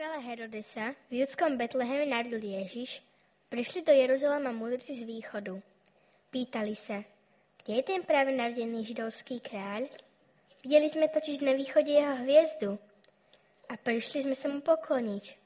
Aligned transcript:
kráľa 0.00 0.24
Herodesa 0.32 0.96
v 1.12 1.20
judskom 1.20 1.60
Betleheme 1.60 2.08
narodil 2.08 2.40
Ježiš, 2.40 3.04
prišli 3.52 3.84
do 3.84 3.92
Jeruzalema 3.92 4.48
mudrci 4.48 4.96
z 4.96 5.04
východu. 5.04 5.60
Pýtali 6.32 6.72
sa, 6.72 7.04
kde 7.60 7.72
je 7.76 7.84
ten 7.84 8.00
práve 8.00 8.32
narodený 8.32 8.80
židovský 8.80 9.44
kráľ? 9.44 9.92
Videli 10.64 10.88
sme 10.88 11.12
totiž 11.12 11.44
na 11.44 11.52
východe 11.52 11.92
jeho 11.92 12.16
hviezdu 12.24 12.80
a 13.68 13.76
prišli 13.76 14.24
sme 14.24 14.32
sa 14.32 14.48
mu 14.48 14.64
pokloniť. 14.64 15.36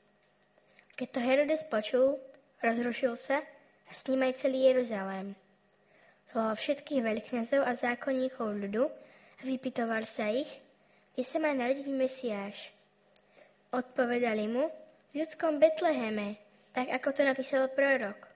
Keď 1.03 1.09
to 1.11 1.19
Herodes 1.19 1.67
počul, 1.67 2.23
rozrušil 2.63 3.19
sa 3.19 3.43
a 3.91 3.91
s 3.91 4.07
ním 4.07 4.23
aj 4.23 4.39
celý 4.39 4.71
Jeruzalém. 4.71 5.35
Zvolal 6.31 6.55
všetkých 6.55 7.03
veľkňazov 7.03 7.59
a 7.59 7.75
zákonníkov 7.75 8.55
ľudu 8.55 8.87
a 9.35 9.41
vypitoval 9.43 10.07
sa 10.07 10.31
ich, 10.31 10.63
kde 11.19 11.27
sa 11.27 11.43
má 11.43 11.51
narodiť 11.51 11.91
Mesiáš. 11.91 12.71
Odpovedali 13.75 14.47
mu, 14.47 14.71
v 15.11 15.27
ľudskom 15.27 15.59
Betleheme, 15.59 16.39
tak 16.71 16.95
ako 16.95 17.11
to 17.11 17.27
napísal 17.27 17.67
prorok. 17.67 18.31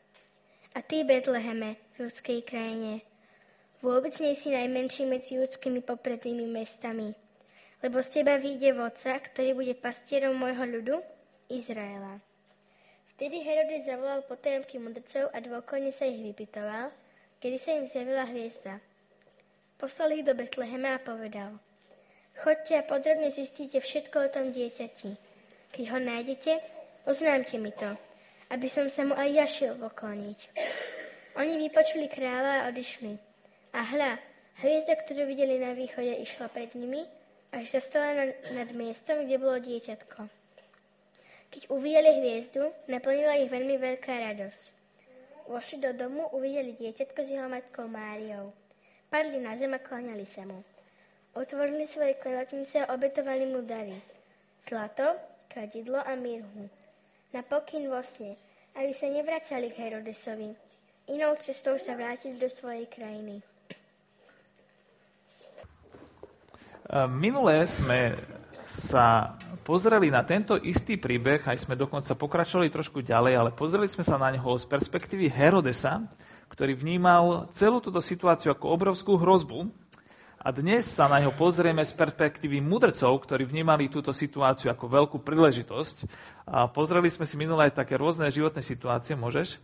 A 0.74 0.82
ty, 0.82 1.06
Betleheme, 1.06 1.78
v 1.94 2.10
ľudskej 2.10 2.42
krajine, 2.42 3.06
vôbec 3.78 4.10
nie 4.18 4.34
si 4.34 4.50
najmenší 4.50 5.06
medzi 5.06 5.38
ľudskými 5.38 5.86
poprednými 5.86 6.42
mestami, 6.50 7.14
lebo 7.86 8.02
z 8.02 8.18
teba 8.18 8.34
vyjde 8.34 8.74
vodca, 8.82 9.14
ktorý 9.14 9.54
bude 9.54 9.78
pastierom 9.78 10.34
môjho 10.34 10.66
ľudu, 10.66 10.96
Izraela. 11.46 12.18
Vtedy 13.14 13.38
Herodes 13.38 13.86
zavolal 13.86 14.26
potajomky 14.26 14.82
mudrcov 14.82 15.30
a 15.30 15.38
dôkladne 15.38 15.94
sa 15.94 16.02
ich 16.02 16.18
vypitoval, 16.18 16.90
kedy 17.38 17.62
sa 17.62 17.78
im 17.78 17.86
zjavila 17.86 18.26
hviezda. 18.26 18.82
Poslal 19.78 20.18
ich 20.18 20.26
do 20.26 20.34
Betlehema 20.34 20.98
a 20.98 21.02
povedal, 21.02 21.62
chodte 22.42 22.74
a 22.74 22.82
podrobne 22.82 23.30
zistíte 23.30 23.78
všetko 23.78 24.26
o 24.26 24.32
tom 24.34 24.50
dieťati. 24.50 25.27
Keď 25.72 25.84
ho 25.92 25.98
nájdete, 26.00 26.52
oznámte 27.04 27.56
mi 27.60 27.72
to, 27.72 27.90
aby 28.48 28.68
som 28.68 28.88
sa 28.88 29.04
mu 29.04 29.12
aj 29.12 29.28
ja 29.28 29.46
šiel 29.46 29.74
pokloniť. 29.76 30.38
Oni 31.38 31.54
vypočuli 31.60 32.10
kráľa 32.10 32.64
a 32.64 32.66
odišli. 32.72 33.14
A 33.76 33.84
hľa, 33.84 34.18
hviezda, 34.64 34.98
ktorú 34.98 35.28
videli 35.28 35.60
na 35.60 35.76
východe, 35.76 36.10
išla 36.24 36.50
pred 36.50 36.72
nimi, 36.74 37.04
až 37.52 37.78
zastala 37.78 38.32
nad 38.56 38.68
miestom, 38.74 39.22
kde 39.24 39.36
bolo 39.38 39.56
dieťatko. 39.60 40.26
Keď 41.48 41.62
uvideli 41.72 42.20
hviezdu, 42.20 42.68
naplnila 42.88 43.40
ich 43.40 43.48
veľmi 43.48 43.76
veľká 43.80 44.12
radosť. 44.32 44.62
Vošli 45.48 45.80
do 45.80 45.96
domu, 45.96 46.28
uvideli 46.36 46.76
dieťatko 46.76 47.20
s 47.24 47.28
jeho 47.32 47.48
matkou 47.48 47.88
Máriou. 47.88 48.52
Padli 49.08 49.40
na 49.40 49.56
zem 49.56 49.72
a 49.72 49.80
kláňali 49.80 50.28
sa 50.28 50.44
mu. 50.44 50.60
Otvorili 51.32 51.88
svoje 51.88 52.20
klenotnice 52.20 52.84
a 52.84 52.92
obetovali 52.92 53.48
mu 53.48 53.64
dary. 53.64 53.96
Zlato, 54.60 55.16
kadidlo 55.48 55.98
a 56.04 56.14
mirhu. 56.14 56.68
Na 57.34 57.44
pokyn 57.44 57.88
vo 57.88 58.00
sne, 58.04 58.36
aby 58.76 58.92
sa 58.94 59.08
nevracali 59.08 59.72
k 59.72 59.88
Herodesovi. 59.88 60.52
Inou 61.08 61.34
cestou 61.40 61.80
sa 61.80 61.96
vrátili 61.96 62.36
do 62.36 62.52
svojej 62.52 62.84
krajiny. 62.88 63.40
Minulé 67.16 67.68
sme 67.68 68.16
sa 68.68 69.36
pozreli 69.64 70.08
na 70.08 70.24
tento 70.24 70.56
istý 70.56 70.96
príbeh, 70.96 71.44
aj 71.44 71.64
sme 71.64 71.76
dokonca 71.76 72.16
pokračovali 72.16 72.72
trošku 72.72 73.04
ďalej, 73.04 73.32
ale 73.36 73.50
pozreli 73.52 73.88
sme 73.88 74.04
sa 74.04 74.16
na 74.16 74.32
neho 74.32 74.56
z 74.56 74.64
perspektívy 74.68 75.28
Herodesa, 75.28 76.04
ktorý 76.48 76.76
vnímal 76.76 77.48
celú 77.52 77.80
túto 77.80 78.00
situáciu 78.00 78.52
ako 78.52 78.72
obrovskú 78.72 79.20
hrozbu, 79.20 79.68
a 80.38 80.54
dnes 80.54 80.86
sa 80.86 81.10
na 81.10 81.18
ňo 81.18 81.34
pozrieme 81.34 81.82
z 81.82 81.92
perspektívy 81.98 82.62
mudrcov, 82.62 83.10
ktorí 83.26 83.42
vnímali 83.42 83.90
túto 83.90 84.14
situáciu 84.14 84.70
ako 84.70 84.86
veľkú 84.86 85.16
príležitosť. 85.26 86.06
A 86.46 86.70
pozreli 86.70 87.10
sme 87.10 87.26
si 87.26 87.34
minulé 87.34 87.68
aj 87.68 87.82
také 87.82 87.98
rôzne 87.98 88.30
životné 88.30 88.62
situácie, 88.62 89.18
môžeš? 89.18 89.58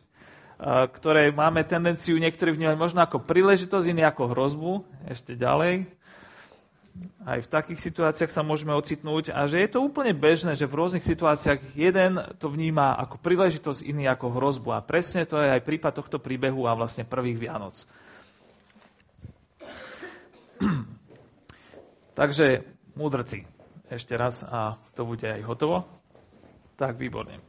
ktoré 0.65 1.35
máme 1.35 1.67
tendenciu 1.67 2.15
niektorí 2.15 2.55
vnímať 2.55 2.79
možno 2.79 3.03
ako 3.03 3.27
príležitosť, 3.27 3.91
iní 3.91 4.07
ako 4.07 4.31
hrozbu, 4.31 4.73
ešte 5.11 5.35
ďalej. 5.35 5.83
Aj 7.27 7.43
v 7.43 7.51
takých 7.51 7.83
situáciách 7.91 8.31
sa 8.31 8.47
môžeme 8.47 8.71
ocitnúť 8.71 9.35
a 9.35 9.51
že 9.51 9.67
je 9.67 9.69
to 9.75 9.83
úplne 9.83 10.15
bežné, 10.15 10.55
že 10.55 10.71
v 10.71 10.79
rôznych 10.79 11.03
situáciách 11.03 11.75
jeden 11.75 12.23
to 12.39 12.47
vníma 12.47 12.95
ako 13.03 13.19
príležitosť, 13.19 13.83
iný 13.83 14.07
ako 14.07 14.31
hrozbu. 14.31 14.79
A 14.79 14.85
presne 14.87 15.27
to 15.27 15.43
je 15.43 15.59
aj 15.59 15.67
prípad 15.67 15.91
tohto 15.99 16.23
príbehu 16.23 16.71
a 16.71 16.79
vlastne 16.79 17.03
prvých 17.03 17.51
Vianoc. 17.51 17.83
Takže, 22.15 22.63
múdrci, 22.95 23.43
ešte 23.91 24.15
raz 24.15 24.47
a 24.47 24.79
to 24.95 25.03
bude 25.03 25.27
aj 25.27 25.43
hotovo. 25.43 25.83
Tak, 26.79 26.95
výborne. 26.95 27.43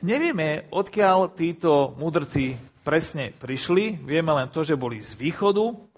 Nevieme, 0.00 0.72
odkiaľ 0.72 1.36
títo 1.36 1.92
mudrci 2.00 2.56
presne 2.80 3.36
prišli. 3.36 4.00
Vieme 4.00 4.32
len 4.32 4.48
to, 4.48 4.64
že 4.64 4.80
boli 4.80 5.04
z 5.04 5.20
východu, 5.20 5.90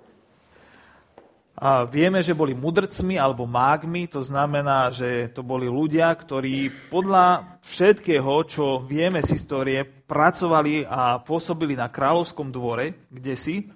a 1.63 1.87
vieme, 1.87 2.19
že 2.27 2.35
boli 2.35 2.59
mudrcmi 2.59 3.15
alebo 3.23 3.47
mágmi, 3.47 4.11
to 4.11 4.19
znamená, 4.19 4.91
že 4.91 5.31
to 5.31 5.47
boli 5.47 5.71
ľudia, 5.71 6.11
ktorí 6.11 6.91
podľa 6.91 7.61
všetkého, 7.63 8.35
čo 8.51 8.83
vieme 8.83 9.23
z 9.23 9.39
histórie, 9.39 9.87
pracovali 9.87 10.83
a 10.83 11.23
pôsobili 11.23 11.79
na 11.79 11.87
kráľovskom 11.87 12.51
dvore, 12.51 13.07
kde 13.07 13.39
si. 13.39 13.71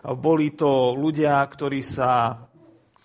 Boli 0.00 0.56
to 0.56 0.96
ľudia, 0.96 1.44
ktorí 1.44 1.84
sa 1.84 2.40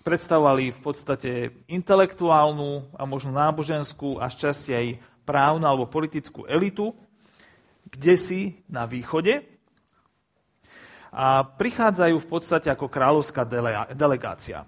predstavovali 0.06 0.70
v 0.70 0.80
podstate 0.80 1.30
intelektuálnu 1.66 2.94
a 2.94 3.02
možno 3.04 3.34
náboženskú 3.34 4.22
a 4.22 4.30
šťastie 4.30 4.74
aj 4.74 4.88
právnu 5.26 5.66
alebo 5.66 5.90
politickú 5.90 6.46
elitu, 6.46 6.94
kde 7.90 8.14
si 8.14 8.40
na 8.70 8.86
východe 8.86 9.42
a 11.10 11.42
prichádzajú 11.42 12.16
v 12.22 12.28
podstate 12.30 12.68
ako 12.70 12.86
kráľovská 12.86 13.42
delegácia. 13.92 14.62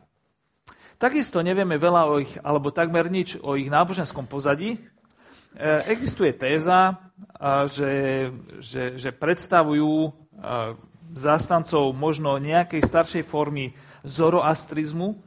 Takisto 0.99 1.39
nevieme 1.39 1.79
veľa 1.79 2.03
o 2.11 2.19
ich, 2.19 2.35
alebo 2.43 2.75
takmer 2.75 3.07
nič 3.07 3.39
o 3.39 3.55
ich 3.55 3.71
náboženskom 3.71 4.27
pozadí. 4.27 4.75
E, 4.75 4.79
existuje 5.87 6.35
téza, 6.35 6.99
že, 7.71 7.93
že, 8.59 8.99
že 8.99 9.11
predstavujú 9.15 10.11
zástancov 11.13 11.93
možno 11.97 12.37
nejakej 12.41 12.83
staršej 12.85 13.25
formy 13.25 13.73
zoroastrizmu, 14.05 15.19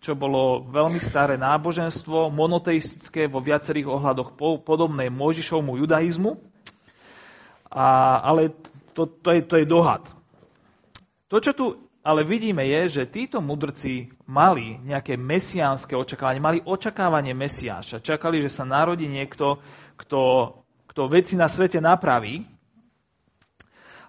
čo 0.00 0.16
bolo 0.16 0.64
veľmi 0.64 0.96
staré 0.96 1.36
náboženstvo, 1.36 2.32
monoteistické, 2.32 3.28
vo 3.28 3.44
viacerých 3.44 3.84
ohľadoch 3.84 4.32
podobné 4.64 5.12
Možišovmu 5.12 5.76
judaizmu. 5.76 6.40
A, 7.70 8.18
ale 8.24 8.56
to, 8.96 9.06
to, 9.06 9.30
je, 9.36 9.40
to 9.44 9.54
je 9.60 9.66
dohad. 9.68 10.08
To, 11.30 11.36
čo 11.38 11.52
tu 11.52 11.90
ale 12.00 12.24
vidíme 12.24 12.64
je, 12.64 13.00
že 13.00 13.12
títo 13.12 13.44
mudrci 13.44 14.08
mali 14.24 14.80
nejaké 14.80 15.20
mesiánske 15.20 15.92
očakávanie, 15.92 16.40
mali 16.40 16.58
očakávanie 16.64 17.36
Mesiáša. 17.36 18.00
Čakali, 18.00 18.40
že 18.40 18.48
sa 18.48 18.64
narodí 18.64 19.04
niekto, 19.04 19.60
kto, 20.00 20.20
kto 20.88 21.02
veci 21.12 21.36
na 21.36 21.44
svete 21.44 21.76
napraví. 21.76 22.40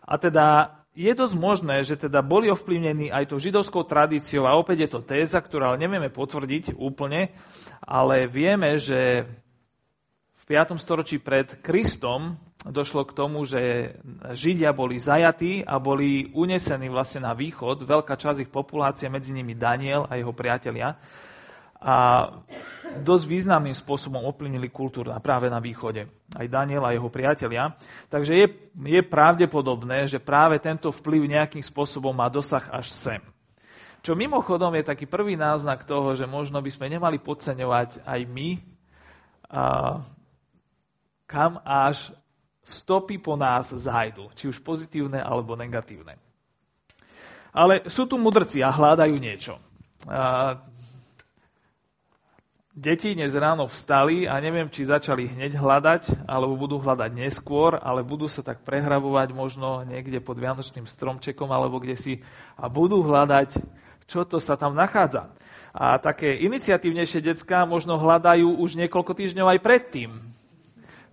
A 0.07 0.15
teda 0.15 0.80
je 0.91 1.11
dosť 1.15 1.35
možné, 1.39 1.87
že 1.87 1.95
teda 1.95 2.19
boli 2.19 2.51
ovplyvnení 2.51 3.07
aj 3.15 3.31
tou 3.31 3.39
židovskou 3.39 3.87
tradíciou 3.87 4.43
a 4.43 4.59
opäť 4.59 4.87
je 4.87 4.89
to 4.91 5.01
téza, 5.07 5.39
ktorú 5.39 5.71
ale 5.71 5.79
nevieme 5.79 6.11
potvrdiť 6.11 6.75
úplne, 6.75 7.31
ale 7.79 8.27
vieme, 8.27 8.75
že 8.75 9.23
v 10.35 10.43
5. 10.43 10.75
storočí 10.75 11.23
pred 11.23 11.63
Kristom 11.63 12.35
došlo 12.67 13.07
k 13.07 13.15
tomu, 13.15 13.47
že 13.47 13.95
Židia 14.35 14.75
boli 14.75 14.99
zajatí 14.99 15.63
a 15.63 15.79
boli 15.79 16.29
unesení 16.35 16.91
vlastne 16.91 17.23
na 17.23 17.33
východ. 17.33 17.87
Veľká 17.87 18.19
časť 18.19 18.45
ich 18.45 18.51
populácie, 18.51 19.07
medzi 19.07 19.33
nimi 19.33 19.55
Daniel 19.57 20.05
a 20.11 20.19
jeho 20.19 20.35
priatelia. 20.35 20.99
A 21.81 22.29
dosť 23.01 23.25
významným 23.25 23.73
spôsobom 23.73 24.21
ovplyvnili 24.21 24.67
kultúru 24.69 25.15
práve 25.23 25.47
na 25.47 25.63
východe. 25.63 26.05
Aj 26.35 26.45
Daniel 26.45 26.83
a 26.83 26.93
jeho 26.93 27.07
priatelia. 27.07 27.73
Takže 28.11 28.33
je, 28.35 28.47
je 28.85 29.01
pravdepodobné, 29.01 30.05
že 30.11 30.19
práve 30.19 30.59
tento 30.59 30.91
vplyv 30.91 31.21
nejakým 31.25 31.63
spôsobom 31.63 32.11
má 32.11 32.27
dosah 32.27 32.67
až 32.69 32.91
sem. 32.91 33.21
Čo 34.01 34.17
mimochodom 34.17 34.73
je 34.75 34.89
taký 34.89 35.05
prvý 35.05 35.37
náznak 35.37 35.85
toho, 35.85 36.17
že 36.17 36.25
možno 36.25 36.57
by 36.57 36.71
sme 36.73 36.89
nemali 36.89 37.21
podceňovať 37.21 38.01
aj 38.01 38.19
my, 38.25 38.49
a 39.51 39.99
kam 41.27 41.59
až 41.67 42.15
stopy 42.63 43.19
po 43.19 43.35
nás 43.35 43.71
zajdu, 43.75 44.31
či 44.31 44.47
už 44.47 44.63
pozitívne 44.63 45.19
alebo 45.19 45.59
negatívne. 45.59 46.15
Ale 47.51 47.83
sú 47.91 48.07
tu 48.07 48.15
mudrci 48.15 48.63
a 48.63 48.71
hľadajú 48.71 49.15
niečo. 49.19 49.59
A 50.07 50.55
deti 52.71 53.11
dnes 53.11 53.35
ráno 53.35 53.67
vstali 53.67 54.23
a 54.23 54.39
neviem, 54.39 54.71
či 54.71 54.87
začali 54.87 55.27
hneď 55.27 55.59
hľadať, 55.59 56.23
alebo 56.23 56.55
budú 56.55 56.79
hľadať 56.79 57.11
neskôr, 57.11 57.75
ale 57.75 57.99
budú 57.99 58.31
sa 58.31 58.39
tak 58.39 58.63
prehrabovať 58.63 59.35
možno 59.35 59.83
niekde 59.83 60.23
pod 60.23 60.39
Vianočným 60.39 60.87
stromčekom 60.87 61.51
alebo 61.51 61.83
kde 61.83 61.99
si 61.99 62.13
a 62.55 62.71
budú 62.71 63.03
hľadať, 63.03 63.59
čo 64.07 64.23
to 64.23 64.39
sa 64.39 64.55
tam 64.55 64.71
nachádza. 64.71 65.31
A 65.75 65.99
také 65.99 66.39
iniciatívnejšie 66.47 67.23
decka 67.23 67.67
možno 67.67 67.99
hľadajú 67.99 68.59
už 68.59 68.79
niekoľko 68.79 69.11
týždňov 69.15 69.47
aj 69.55 69.59
predtým. 69.63 70.11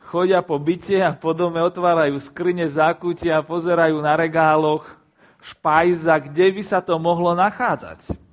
Chodia 0.08 0.40
po 0.40 0.56
byte 0.56 0.98
a 1.04 1.12
po 1.12 1.36
dome 1.36 1.60
otvárajú 1.60 2.16
skrine, 2.22 2.64
zákutia, 2.64 3.44
pozerajú 3.44 3.98
na 4.00 4.16
regáloch, 4.16 4.88
špajza, 5.42 6.16
kde 6.22 6.58
by 6.58 6.62
sa 6.64 6.80
to 6.80 6.96
mohlo 6.96 7.36
nachádzať. 7.36 8.27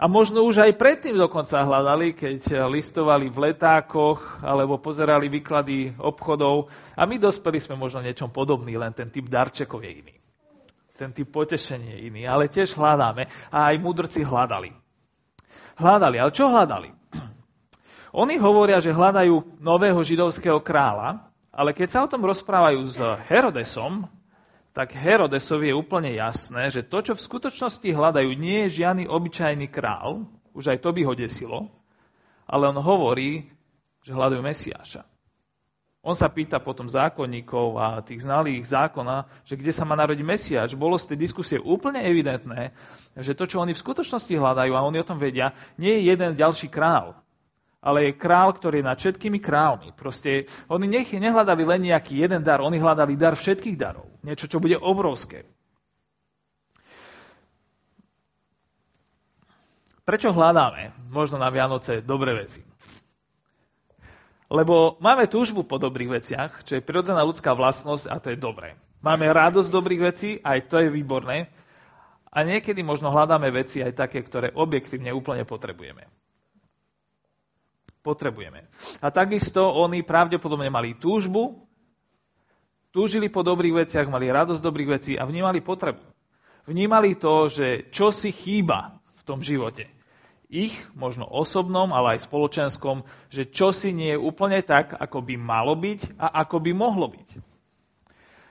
A 0.00 0.08
možno 0.08 0.48
už 0.48 0.64
aj 0.64 0.80
predtým 0.80 1.12
dokonca 1.12 1.60
hľadali, 1.60 2.16
keď 2.16 2.64
listovali 2.72 3.28
v 3.28 3.52
letákoch 3.52 4.40
alebo 4.40 4.80
pozerali 4.80 5.28
výklady 5.28 5.92
obchodov. 6.00 6.72
A 6.96 7.04
my 7.04 7.20
dospeli 7.20 7.60
sme 7.60 7.76
možno 7.76 8.00
niečom 8.00 8.32
podobný, 8.32 8.80
len 8.80 8.96
ten 8.96 9.12
typ 9.12 9.28
darčekov 9.28 9.84
je 9.84 9.92
iný. 9.92 10.16
Ten 10.96 11.12
typ 11.12 11.28
potešenie 11.28 12.00
je 12.00 12.08
iný, 12.08 12.24
ale 12.24 12.48
tiež 12.48 12.80
hľadáme. 12.80 13.28
A 13.52 13.68
aj 13.68 13.76
mudrci 13.76 14.24
hľadali. 14.24 14.72
Hľadali, 15.76 16.16
ale 16.16 16.32
čo 16.32 16.48
hľadali? 16.48 16.88
Oni 18.24 18.40
hovoria, 18.40 18.80
že 18.80 18.96
hľadajú 18.96 19.60
nového 19.60 20.00
židovského 20.00 20.64
kráľa, 20.64 21.28
ale 21.52 21.76
keď 21.76 21.88
sa 21.92 22.00
o 22.00 22.08
tom 22.08 22.24
rozprávajú 22.24 22.80
s 22.88 23.04
Herodesom, 23.28 24.08
tak 24.70 24.94
Herodesovi 24.94 25.70
je 25.70 25.78
úplne 25.78 26.14
jasné, 26.14 26.70
že 26.70 26.86
to, 26.86 27.02
čo 27.02 27.12
v 27.18 27.26
skutočnosti 27.26 27.90
hľadajú, 27.90 28.30
nie 28.38 28.66
je 28.66 28.82
žiadny 28.82 29.10
obyčajný 29.10 29.66
král, 29.66 30.26
už 30.54 30.74
aj 30.74 30.78
to 30.78 30.90
by 30.94 31.02
ho 31.02 31.14
desilo, 31.14 31.66
ale 32.46 32.70
on 32.70 32.78
hovorí, 32.78 33.50
že 34.02 34.14
hľadajú 34.14 34.42
Mesiáša. 34.42 35.02
On 36.00 36.16
sa 36.16 36.32
pýta 36.32 36.56
potom 36.56 36.88
zákonníkov 36.88 37.76
a 37.76 38.00
tých 38.00 38.24
znalých 38.24 38.64
zákona, 38.64 39.44
že 39.44 39.52
kde 39.52 39.68
sa 39.68 39.84
má 39.84 39.92
narodiť 39.92 40.24
Mesiáš. 40.24 40.72
Bolo 40.72 40.96
z 40.96 41.12
tej 41.12 41.18
diskusie 41.28 41.58
úplne 41.60 42.00
evidentné, 42.00 42.72
že 43.20 43.36
to, 43.36 43.44
čo 43.44 43.60
oni 43.60 43.76
v 43.76 43.82
skutočnosti 43.84 44.32
hľadajú, 44.32 44.72
a 44.72 44.86
oni 44.86 44.96
o 44.96 45.04
tom 45.04 45.20
vedia, 45.20 45.52
nie 45.76 46.00
je 46.00 46.08
jeden 46.08 46.32
ďalší 46.32 46.72
král, 46.72 47.20
ale 47.84 48.08
je 48.08 48.16
král, 48.16 48.48
ktorý 48.56 48.80
je 48.80 48.88
nad 48.88 48.96
všetkými 48.96 49.38
králmi. 49.44 49.92
Proste 49.92 50.48
oni 50.72 50.88
nehľadali 50.88 51.68
len 51.68 51.92
nejaký 51.92 52.24
jeden 52.24 52.40
dar, 52.40 52.64
oni 52.64 52.80
hľadali 52.80 53.12
dar 53.20 53.36
všetkých 53.36 53.76
darov. 53.76 54.09
Niečo, 54.20 54.46
čo 54.48 54.60
bude 54.60 54.76
obrovské. 54.76 55.48
Prečo 60.04 60.34
hľadáme 60.34 61.08
možno 61.08 61.38
na 61.38 61.48
Vianoce 61.48 62.02
dobré 62.02 62.34
veci? 62.34 62.66
Lebo 64.50 64.98
máme 64.98 65.30
túžbu 65.30 65.62
po 65.62 65.78
dobrých 65.78 66.20
veciach, 66.20 66.66
čo 66.66 66.74
je 66.74 66.82
prirodzená 66.82 67.22
ľudská 67.22 67.54
vlastnosť 67.54 68.04
a 68.10 68.16
to 68.18 68.34
je 68.34 68.38
dobré. 68.38 68.74
Máme 69.00 69.30
radosť 69.30 69.70
dobrých 69.70 70.00
vecí, 70.02 70.30
aj 70.42 70.66
to 70.66 70.82
je 70.82 70.90
výborné. 70.90 71.46
A 72.34 72.42
niekedy 72.42 72.82
možno 72.82 73.14
hľadáme 73.14 73.46
veci 73.54 73.78
aj 73.78 73.94
také, 73.94 74.26
ktoré 74.26 74.50
objektívne 74.52 75.14
úplne 75.14 75.46
potrebujeme 75.46 76.20
potrebujeme. 78.00 78.68
A 79.04 79.12
takisto 79.12 79.60
oni 79.60 80.00
pravdepodobne 80.00 80.72
mali 80.72 80.96
túžbu, 80.96 81.68
túžili 82.90 83.30
po 83.30 83.46
dobrých 83.46 83.86
veciach, 83.86 84.10
mali 84.10 84.30
radosť 84.30 84.62
dobrých 84.62 84.90
vecí 85.00 85.12
a 85.14 85.26
vnímali 85.26 85.62
potrebu. 85.62 86.02
Vnímali 86.68 87.16
to, 87.16 87.50
že 87.50 87.90
čo 87.90 88.12
si 88.14 88.30
chýba 88.30 89.00
v 89.16 89.22
tom 89.24 89.40
živote. 89.40 89.88
Ich, 90.50 90.74
možno 90.98 91.30
osobnom, 91.30 91.94
ale 91.94 92.18
aj 92.18 92.26
spoločenskom, 92.26 93.06
že 93.30 93.48
čo 93.54 93.70
si 93.70 93.94
nie 93.94 94.18
je 94.18 94.22
úplne 94.22 94.58
tak, 94.66 94.98
ako 94.98 95.22
by 95.22 95.34
malo 95.38 95.78
byť 95.78 96.18
a 96.18 96.42
ako 96.42 96.56
by 96.58 96.70
mohlo 96.74 97.06
byť. 97.06 97.28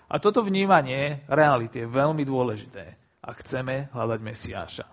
A 0.09 0.15
toto 0.17 0.41
vnímanie 0.41 1.21
reality 1.29 1.85
je 1.85 1.91
veľmi 1.91 2.23
dôležité, 2.25 2.97
ak 3.21 3.45
chceme 3.45 3.93
hľadať 3.93 4.19
Mesiáša. 4.25 4.87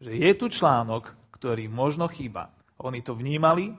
Že 0.00 0.12
je 0.16 0.30
tu 0.34 0.46
článok, 0.50 1.12
ktorý 1.30 1.70
možno 1.70 2.10
chýba. 2.10 2.50
Oni 2.82 3.04
to 3.04 3.14
vnímali 3.14 3.76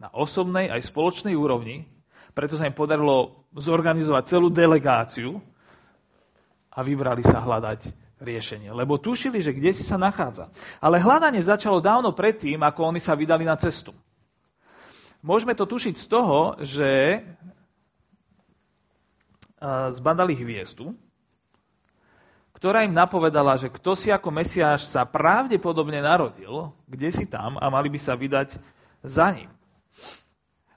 na 0.00 0.08
osobnej 0.14 0.72
aj 0.72 0.86
spoločnej 0.86 1.36
úrovni, 1.36 1.91
preto 2.32 2.56
sa 2.56 2.64
im 2.64 2.72
podarilo 2.72 3.44
zorganizovať 3.52 4.24
celú 4.24 4.48
delegáciu 4.48 5.36
a 6.72 6.80
vybrali 6.80 7.20
sa 7.20 7.44
hľadať 7.44 7.92
riešenie. 8.22 8.72
Lebo 8.72 8.96
tušili, 8.96 9.44
že 9.44 9.52
kde 9.52 9.76
si 9.76 9.84
sa 9.84 10.00
nachádza. 10.00 10.48
Ale 10.80 10.96
hľadanie 11.02 11.44
začalo 11.44 11.84
dávno 11.84 12.16
predtým, 12.16 12.62
ako 12.64 12.94
oni 12.94 13.00
sa 13.02 13.12
vydali 13.12 13.44
na 13.44 13.58
cestu. 13.60 13.92
Môžeme 15.22 15.52
to 15.54 15.68
tušiť 15.68 15.94
z 15.94 16.06
toho, 16.08 16.56
že 16.58 17.22
zbadali 19.94 20.34
hviezdu, 20.34 20.90
ktorá 22.58 22.82
im 22.82 22.94
napovedala, 22.94 23.54
že 23.58 23.70
kto 23.70 23.94
si 23.94 24.10
ako 24.10 24.34
Mesiáš 24.34 24.86
sa 24.86 25.06
pravdepodobne 25.06 26.02
narodil, 26.02 26.74
kde 26.90 27.10
si 27.14 27.26
tam 27.30 27.58
a 27.58 27.66
mali 27.70 27.90
by 27.90 27.98
sa 27.98 28.18
vydať 28.18 28.58
za 29.02 29.30
ním. 29.34 29.50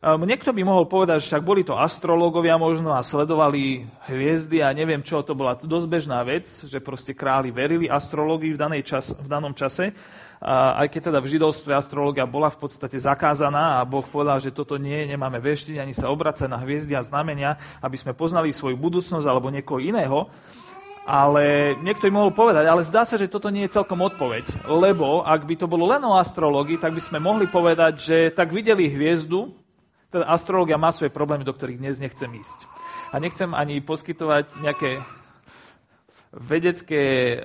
Ehm, 0.04 0.28
niekto 0.28 0.52
by 0.52 0.62
mohol 0.68 0.84
povedať, 0.86 1.24
že 1.24 1.28
však 1.32 1.44
boli 1.48 1.64
to 1.64 1.80
astrológovia 1.80 2.60
možno 2.60 2.92
a 2.92 3.00
sledovali 3.00 3.88
hviezdy 4.12 4.60
a 4.60 4.76
neviem 4.76 5.00
čo, 5.00 5.24
to 5.24 5.32
bola 5.32 5.56
dosť 5.56 5.88
bežná 5.88 6.20
vec, 6.28 6.44
že 6.46 6.84
proste 6.84 7.16
králi 7.16 7.48
verili 7.48 7.88
astrológii 7.88 8.54
v, 8.54 8.60
danej 8.60 8.84
čas, 8.84 9.16
v 9.16 9.28
danom 9.32 9.56
čase. 9.56 9.96
A 10.44 10.84
aj 10.84 10.92
keď 10.92 11.02
teda 11.10 11.20
v 11.24 11.32
židovstve 11.32 11.72
astrológia 11.72 12.28
bola 12.28 12.52
v 12.52 12.60
podstate 12.60 13.00
zakázaná 13.00 13.80
a 13.80 13.88
Boh 13.88 14.04
povedal, 14.04 14.38
že 14.44 14.52
toto 14.52 14.76
nie, 14.76 15.08
nemáme 15.08 15.40
veštiť 15.40 15.80
ani 15.80 15.96
sa 15.96 16.12
obracať 16.12 16.52
na 16.52 16.60
hviezdy 16.60 16.92
a 16.94 17.02
znamenia, 17.02 17.56
aby 17.80 17.96
sme 17.96 18.12
poznali 18.12 18.52
svoju 18.52 18.76
budúcnosť 18.76 19.26
alebo 19.26 19.48
niekoho 19.48 19.80
iného, 19.80 20.28
ale 21.08 21.74
niekto 21.82 22.06
im 22.06 22.20
mohol 22.20 22.36
povedať, 22.36 22.68
ale 22.68 22.86
zdá 22.86 23.08
sa, 23.08 23.18
že 23.18 23.32
toto 23.32 23.50
nie 23.50 23.66
je 23.66 23.80
celkom 23.80 23.98
odpoveď. 24.06 24.70
Lebo 24.70 25.26
ak 25.26 25.50
by 25.50 25.56
to 25.56 25.72
bolo 25.72 25.90
len 25.90 26.04
o 26.06 26.14
astrológii, 26.20 26.78
tak 26.78 26.94
by 26.94 27.02
sme 27.02 27.18
mohli 27.18 27.50
povedať, 27.50 27.94
že 27.98 28.18
tak 28.30 28.54
videli 28.54 28.86
hviezdu, 28.92 29.65
teda 30.16 30.32
astrológia 30.32 30.80
má 30.80 30.96
svoje 30.96 31.12
problémy, 31.12 31.44
do 31.44 31.52
ktorých 31.52 31.82
dnes 31.84 32.00
nechcem 32.00 32.32
ísť. 32.32 32.64
A 33.12 33.20
nechcem 33.20 33.52
ani 33.52 33.84
poskytovať 33.84 34.64
nejaké 34.64 35.04
vedecké 36.36 37.36
e, 37.36 37.38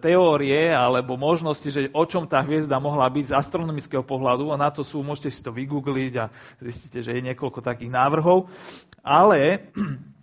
teórie 0.00 0.72
alebo 0.72 1.20
možnosti, 1.20 1.68
že 1.68 1.92
o 1.92 2.04
čom 2.08 2.24
tá 2.24 2.40
hviezda 2.40 2.80
mohla 2.80 3.08
byť 3.08 3.32
z 3.32 3.36
astronomického 3.36 4.04
pohľadu. 4.04 4.48
A 4.52 4.60
na 4.60 4.72
to 4.72 4.80
sú, 4.80 5.04
môžete 5.04 5.28
si 5.28 5.40
to 5.44 5.52
vygoogliť 5.52 6.12
a 6.16 6.32
zistíte, 6.60 7.04
že 7.04 7.16
je 7.16 7.26
niekoľko 7.32 7.60
takých 7.60 7.92
návrhov. 7.92 8.48
Ale 9.04 9.40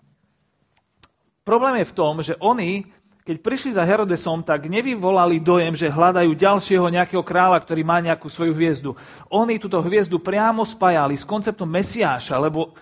Problém 1.44 1.84
je 1.84 1.92
v 1.92 1.96
tom, 1.96 2.24
že 2.24 2.40
oni, 2.40 2.88
keď 3.24 3.40
prišli 3.40 3.72
za 3.72 3.88
Herodesom, 3.88 4.44
tak 4.44 4.68
nevyvolali 4.68 5.40
dojem, 5.40 5.72
že 5.72 5.88
hľadajú 5.88 6.36
ďalšieho 6.36 6.92
nejakého 6.92 7.24
kráľa, 7.24 7.64
ktorý 7.64 7.80
má 7.88 8.04
nejakú 8.04 8.28
svoju 8.28 8.52
hviezdu. 8.52 9.00
Oni 9.32 9.56
túto 9.56 9.80
hviezdu 9.80 10.20
priamo 10.20 10.68
spájali 10.68 11.16
s 11.16 11.24
konceptom 11.24 11.72
Mesiáša, 11.72 12.36
lebo 12.36 12.76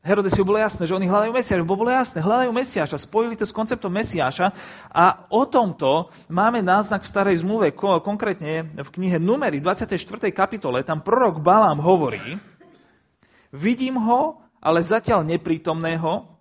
Herodesiu 0.00 0.46
bolo 0.46 0.62
jasné, 0.62 0.86
že 0.88 0.96
oni 0.96 1.10
hľadajú 1.10 1.34
Mesiáša, 1.34 1.66
bo 1.66 1.76
bolo 1.76 1.92
jasné, 1.92 2.24
hľadajú 2.24 2.54
Mesiáša, 2.54 2.96
spojili 2.96 3.36
to 3.36 3.44
s 3.44 3.52
konceptom 3.52 3.90
Mesiáša 3.90 4.54
a 4.94 5.26
o 5.28 5.42
tomto 5.44 6.08
máme 6.30 6.62
náznak 6.62 7.02
v 7.02 7.10
starej 7.10 7.42
zmluve, 7.42 7.74
konkrétne 7.76 8.70
v 8.70 8.88
knihe 8.96 9.18
Numery, 9.18 9.58
24. 9.58 9.98
kapitole, 10.30 10.86
tam 10.86 11.02
prorok 11.02 11.42
Balám 11.42 11.82
hovorí, 11.82 12.38
vidím 13.50 13.98
ho, 13.98 14.38
ale 14.62 14.80
zatiaľ 14.80 15.26
neprítomného, 15.26 16.35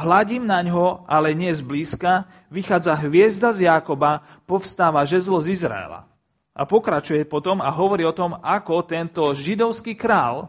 Hladím 0.00 0.48
na 0.48 0.64
ňo, 0.64 1.04
ale 1.04 1.36
nie 1.36 1.52
zblízka, 1.52 2.24
vychádza 2.48 2.96
hviezda 3.04 3.52
z 3.52 3.68
Jákoba, 3.68 4.24
povstáva 4.48 5.04
žezlo 5.04 5.36
z 5.44 5.60
Izraela. 5.60 6.08
A 6.56 6.64
pokračuje 6.64 7.28
potom 7.28 7.60
a 7.60 7.68
hovorí 7.68 8.08
o 8.08 8.16
tom, 8.16 8.40
ako 8.40 8.80
tento 8.88 9.20
židovský 9.36 9.92
král, 9.92 10.48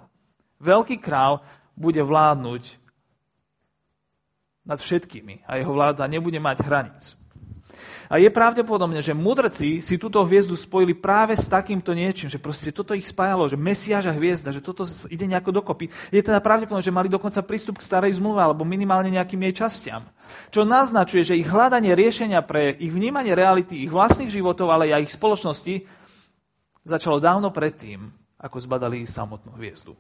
veľký 0.64 1.04
král, 1.04 1.44
bude 1.76 2.00
vládnuť 2.00 2.80
nad 4.64 4.80
všetkými 4.80 5.44
a 5.44 5.60
jeho 5.60 5.74
vláda 5.76 6.08
nebude 6.08 6.40
mať 6.40 6.58
hraníc. 6.64 7.20
A 8.12 8.20
je 8.20 8.28
pravdepodobné, 8.28 9.00
že 9.00 9.16
mudrci 9.16 9.80
si 9.80 9.96
túto 9.96 10.20
hviezdu 10.28 10.60
spojili 10.60 10.92
práve 10.92 11.38
s 11.40 11.48
takýmto 11.48 11.96
niečím, 11.96 12.28
že 12.28 12.42
proste 12.42 12.76
toto 12.76 12.92
ich 12.92 13.08
spájalo, 13.08 13.48
že 13.48 13.56
Mesiáš 13.56 14.12
a 14.12 14.16
hviezda, 14.16 14.52
že 14.52 14.60
toto 14.60 14.84
ide 15.08 15.26
nejako 15.32 15.64
dokopy. 15.64 15.88
Je 16.12 16.20
teda 16.20 16.44
pravdepodobné, 16.44 16.84
že 16.84 16.92
mali 16.92 17.08
dokonca 17.08 17.40
prístup 17.40 17.80
k 17.80 17.88
starej 17.88 18.20
zmluve 18.20 18.44
alebo 18.44 18.68
minimálne 18.68 19.16
nejakým 19.16 19.48
jej 19.48 19.64
častiam. 19.64 20.04
Čo 20.52 20.68
naznačuje, 20.68 21.24
že 21.24 21.40
ich 21.40 21.48
hľadanie 21.48 21.96
riešenia 21.96 22.44
pre 22.44 22.76
ich 22.76 22.92
vnímanie 22.92 23.32
reality 23.32 23.88
ich 23.88 23.92
vlastných 23.92 24.32
životov, 24.32 24.70
ale 24.70 24.92
aj 24.92 25.08
ich 25.08 25.16
spoločnosti 25.16 25.88
začalo 26.84 27.24
dávno 27.24 27.48
predtým, 27.54 28.12
ako 28.42 28.58
zbadali 28.60 29.08
samotnú 29.08 29.56
hviezdu. 29.56 29.96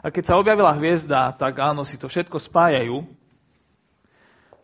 A 0.00 0.08
keď 0.08 0.32
sa 0.32 0.38
objavila 0.40 0.72
hviezda, 0.72 1.28
tak 1.36 1.60
áno, 1.60 1.84
si 1.84 2.00
to 2.00 2.08
všetko 2.08 2.40
spájajú, 2.40 3.04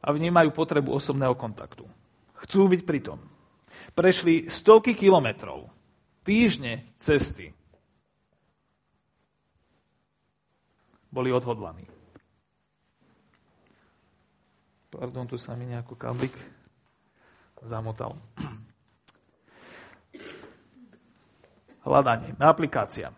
a 0.06 0.14
vnímajú 0.14 0.54
potrebu 0.54 0.94
osobného 0.94 1.34
kontaktu. 1.34 1.82
Chcú 2.46 2.70
byť 2.70 2.80
pritom. 2.86 3.18
Prešli 3.98 4.46
stovky 4.46 4.94
kilometrov, 4.94 5.66
týždne 6.22 6.86
cesty. 7.02 7.50
Boli 11.10 11.34
odhodlaní. 11.34 11.82
Pardon, 14.94 15.26
tu 15.26 15.34
sa 15.36 15.58
mi 15.58 15.66
nejako 15.66 15.98
kablik 15.98 16.32
zamotal. 17.66 18.14
Hľadanie, 21.82 22.34
aplikácia. 22.38 23.10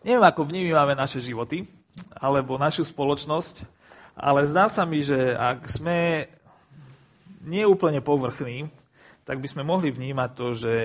Neviem, 0.00 0.24
ako 0.24 0.48
vnímame 0.48 0.96
naše 0.96 1.20
životy, 1.20 1.68
alebo 2.16 2.56
našu 2.56 2.84
spoločnosť, 2.88 3.79
ale 4.20 4.44
zdá 4.44 4.68
sa 4.68 4.84
mi, 4.84 5.00
že 5.00 5.32
ak 5.32 5.64
sme 5.66 6.28
nie 7.48 7.64
úplne 7.64 8.04
povrchní, 8.04 8.68
tak 9.24 9.40
by 9.40 9.48
sme 9.48 9.64
mohli 9.64 9.88
vnímať 9.88 10.30
to, 10.36 10.46
že 10.52 10.76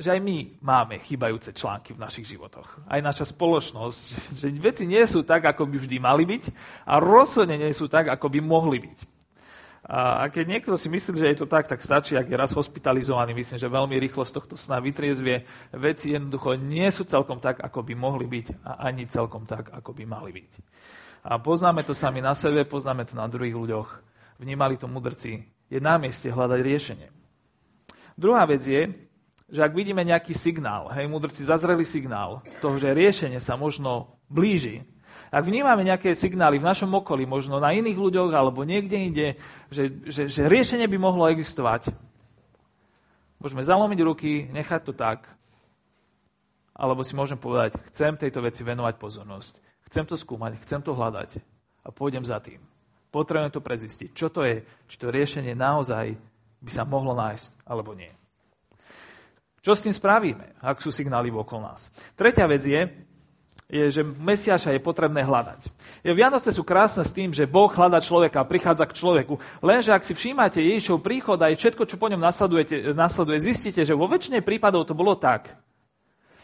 že 0.00 0.16
aj 0.16 0.20
my 0.24 0.56
máme 0.64 0.96
chýbajúce 0.96 1.52
články 1.52 1.92
v 1.92 2.00
našich 2.00 2.24
životoch. 2.24 2.88
Aj 2.88 3.04
naša 3.04 3.28
spoločnosť, 3.28 4.32
že 4.32 4.48
veci 4.56 4.88
nie 4.88 5.04
sú 5.04 5.20
tak, 5.28 5.44
ako 5.44 5.68
by 5.68 5.76
vždy 5.76 6.00
mali 6.00 6.24
byť 6.24 6.44
a 6.88 6.96
rozhodne 6.96 7.60
nie 7.60 7.68
sú 7.76 7.84
tak, 7.84 8.08
ako 8.08 8.32
by 8.32 8.40
mohli 8.40 8.80
byť. 8.80 9.19
A 9.90 10.30
keď 10.30 10.46
niekto 10.46 10.78
si 10.78 10.86
myslí, 10.86 11.18
že 11.18 11.30
je 11.34 11.38
to 11.42 11.50
tak, 11.50 11.66
tak 11.66 11.82
stačí, 11.82 12.14
ak 12.14 12.30
je 12.30 12.38
raz 12.38 12.54
hospitalizovaný, 12.54 13.34
myslím, 13.34 13.58
že 13.58 13.66
veľmi 13.66 13.98
rýchlo 13.98 14.22
z 14.22 14.38
tohto 14.38 14.54
sna 14.54 14.78
vytriezvie. 14.78 15.42
Veci 15.74 16.14
jednoducho 16.14 16.54
nie 16.54 16.86
sú 16.94 17.02
celkom 17.02 17.42
tak, 17.42 17.58
ako 17.58 17.82
by 17.82 17.98
mohli 17.98 18.30
byť 18.30 18.62
a 18.62 18.86
ani 18.86 19.10
celkom 19.10 19.50
tak, 19.50 19.74
ako 19.74 19.90
by 19.90 20.06
mali 20.06 20.30
byť. 20.30 20.50
A 21.26 21.42
poznáme 21.42 21.82
to 21.82 21.90
sami 21.90 22.22
na 22.22 22.38
sebe, 22.38 22.62
poznáme 22.62 23.02
to 23.02 23.18
na 23.18 23.26
druhých 23.26 23.58
ľuďoch. 23.58 23.88
Vnímali 24.38 24.78
to 24.78 24.86
mudrci. 24.86 25.42
Je 25.66 25.82
na 25.82 25.98
mieste 25.98 26.30
hľadať 26.30 26.60
riešenie. 26.62 27.08
Druhá 28.14 28.46
vec 28.46 28.62
je, 28.62 28.94
že 29.50 29.58
ak 29.58 29.74
vidíme 29.74 30.06
nejaký 30.06 30.38
signál, 30.38 30.86
hej, 30.94 31.10
mudrci 31.10 31.42
zazreli 31.42 31.82
signál 31.82 32.46
toho, 32.62 32.78
že 32.78 32.94
riešenie 32.94 33.42
sa 33.42 33.58
možno 33.58 34.22
blíži, 34.30 34.86
ak 35.30 35.46
vnímame 35.46 35.86
nejaké 35.86 36.10
signály 36.18 36.58
v 36.58 36.66
našom 36.66 36.90
okolí, 36.90 37.22
možno 37.22 37.62
na 37.62 37.70
iných 37.70 37.94
ľuďoch 37.94 38.34
alebo 38.34 38.66
niekde 38.66 38.98
inde, 38.98 39.28
že, 39.70 39.86
že, 40.10 40.22
že 40.26 40.50
riešenie 40.50 40.90
by 40.90 40.98
mohlo 40.98 41.30
existovať, 41.30 41.94
môžeme 43.38 43.62
zalomiť 43.62 43.98
ruky, 44.02 44.50
nechať 44.50 44.90
to 44.90 44.92
tak, 44.92 45.30
alebo 46.74 47.06
si 47.06 47.14
môžem 47.14 47.38
povedať, 47.38 47.78
chcem 47.94 48.18
tejto 48.18 48.42
veci 48.42 48.66
venovať 48.66 48.98
pozornosť, 48.98 49.54
chcem 49.86 50.04
to 50.04 50.18
skúmať, 50.18 50.58
chcem 50.66 50.82
to 50.82 50.98
hľadať 50.98 51.38
a 51.86 51.88
pôjdem 51.94 52.26
za 52.26 52.42
tým. 52.42 52.58
Potrebujem 53.10 53.50
to 53.50 53.62
prezistiť. 53.62 54.10
Čo 54.14 54.30
to 54.30 54.46
je? 54.46 54.62
Či 54.86 54.96
to 54.98 55.10
riešenie 55.10 55.54
naozaj 55.54 56.14
by 56.62 56.70
sa 56.70 56.86
mohlo 56.86 57.14
nájsť, 57.14 57.66
alebo 57.66 57.94
nie. 57.94 58.10
Čo 59.60 59.76
s 59.76 59.84
tým 59.84 59.92
spravíme, 59.92 60.56
ak 60.62 60.80
sú 60.80 60.88
signály 60.88 61.28
okolo 61.28 61.68
nás? 61.68 61.92
Tretia 62.16 62.48
vec 62.48 62.64
je, 62.64 62.80
je, 63.70 63.86
že 63.88 64.02
Mesiaša 64.02 64.74
je 64.74 64.82
potrebné 64.82 65.22
hľadať. 65.22 65.70
Vianoce 66.02 66.50
sú 66.50 66.66
krásne 66.66 67.06
s 67.06 67.14
tým, 67.14 67.30
že 67.30 67.46
Boh 67.46 67.70
hľada 67.70 68.02
človeka, 68.02 68.42
prichádza 68.42 68.84
k 68.90 68.98
človeku. 68.98 69.38
Lenže 69.62 69.94
ak 69.94 70.02
si 70.02 70.12
všímate 70.12 70.58
Ježišov 70.58 71.00
príchod 71.00 71.38
a 71.38 71.48
aj 71.48 71.56
všetko, 71.56 71.86
čo 71.86 71.96
po 71.96 72.10
ňom 72.10 72.20
nasleduje, 72.92 73.38
zistíte, 73.40 73.86
že 73.86 73.96
vo 73.96 74.10
väčšine 74.10 74.42
prípadov 74.42 74.84
to 74.84 74.92
bolo 74.92 75.14
tak, 75.16 75.54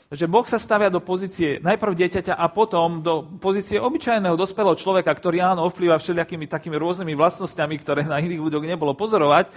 že 0.06 0.30
Boh 0.30 0.46
sa 0.46 0.54
stavia 0.54 0.86
do 0.86 1.02
pozície 1.02 1.58
najprv 1.58 1.98
dieťaťa 1.98 2.38
a 2.38 2.46
potom 2.46 3.02
do 3.02 3.26
pozície 3.42 3.82
obyčajného 3.82 4.38
dospelého 4.38 4.78
človeka, 4.78 5.10
ktorý 5.10 5.42
áno 5.42 5.66
ovplyvá 5.66 5.98
všelijakými 5.98 6.46
takými 6.46 6.78
rôznymi 6.78 7.18
vlastnosťami, 7.18 7.74
ktoré 7.82 8.06
na 8.06 8.22
iných 8.22 8.38
ľuďoch 8.38 8.64
nebolo 8.64 8.94
pozorovať, 8.94 9.50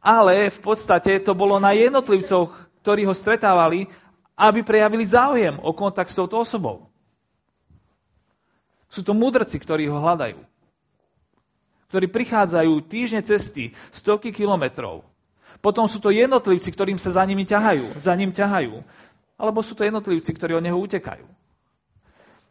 ale 0.00 0.48
v 0.48 0.58
podstate 0.64 1.20
to 1.20 1.36
bolo 1.36 1.60
na 1.60 1.76
jednotlivcoch, 1.76 2.48
ktorí 2.80 3.04
ho 3.04 3.12
stretávali, 3.12 3.84
aby 4.40 4.64
prejavili 4.64 5.04
záujem 5.04 5.60
o 5.60 5.76
kontakt 5.76 6.08
s 6.08 6.16
touto 6.16 6.40
osobou. 6.40 6.89
Sú 8.90 9.06
to 9.06 9.14
mudrci, 9.14 9.56
ktorí 9.62 9.86
ho 9.86 10.02
hľadajú. 10.02 10.42
Ktorí 11.94 12.06
prichádzajú 12.10 12.72
týždne 12.90 13.22
cesty, 13.22 13.70
stovky 13.94 14.34
kilometrov. 14.34 15.06
Potom 15.62 15.86
sú 15.86 16.02
to 16.02 16.10
jednotlivci, 16.10 16.74
ktorým 16.74 16.98
sa 16.98 17.14
za 17.14 17.22
nimi 17.22 17.46
ťahajú, 17.46 18.02
za 18.02 18.12
ním 18.18 18.34
ťahajú. 18.34 18.82
Alebo 19.38 19.62
sú 19.62 19.78
to 19.78 19.86
jednotlivci, 19.86 20.34
ktorí 20.34 20.58
od 20.58 20.66
neho 20.66 20.76
utekajú. 20.76 21.24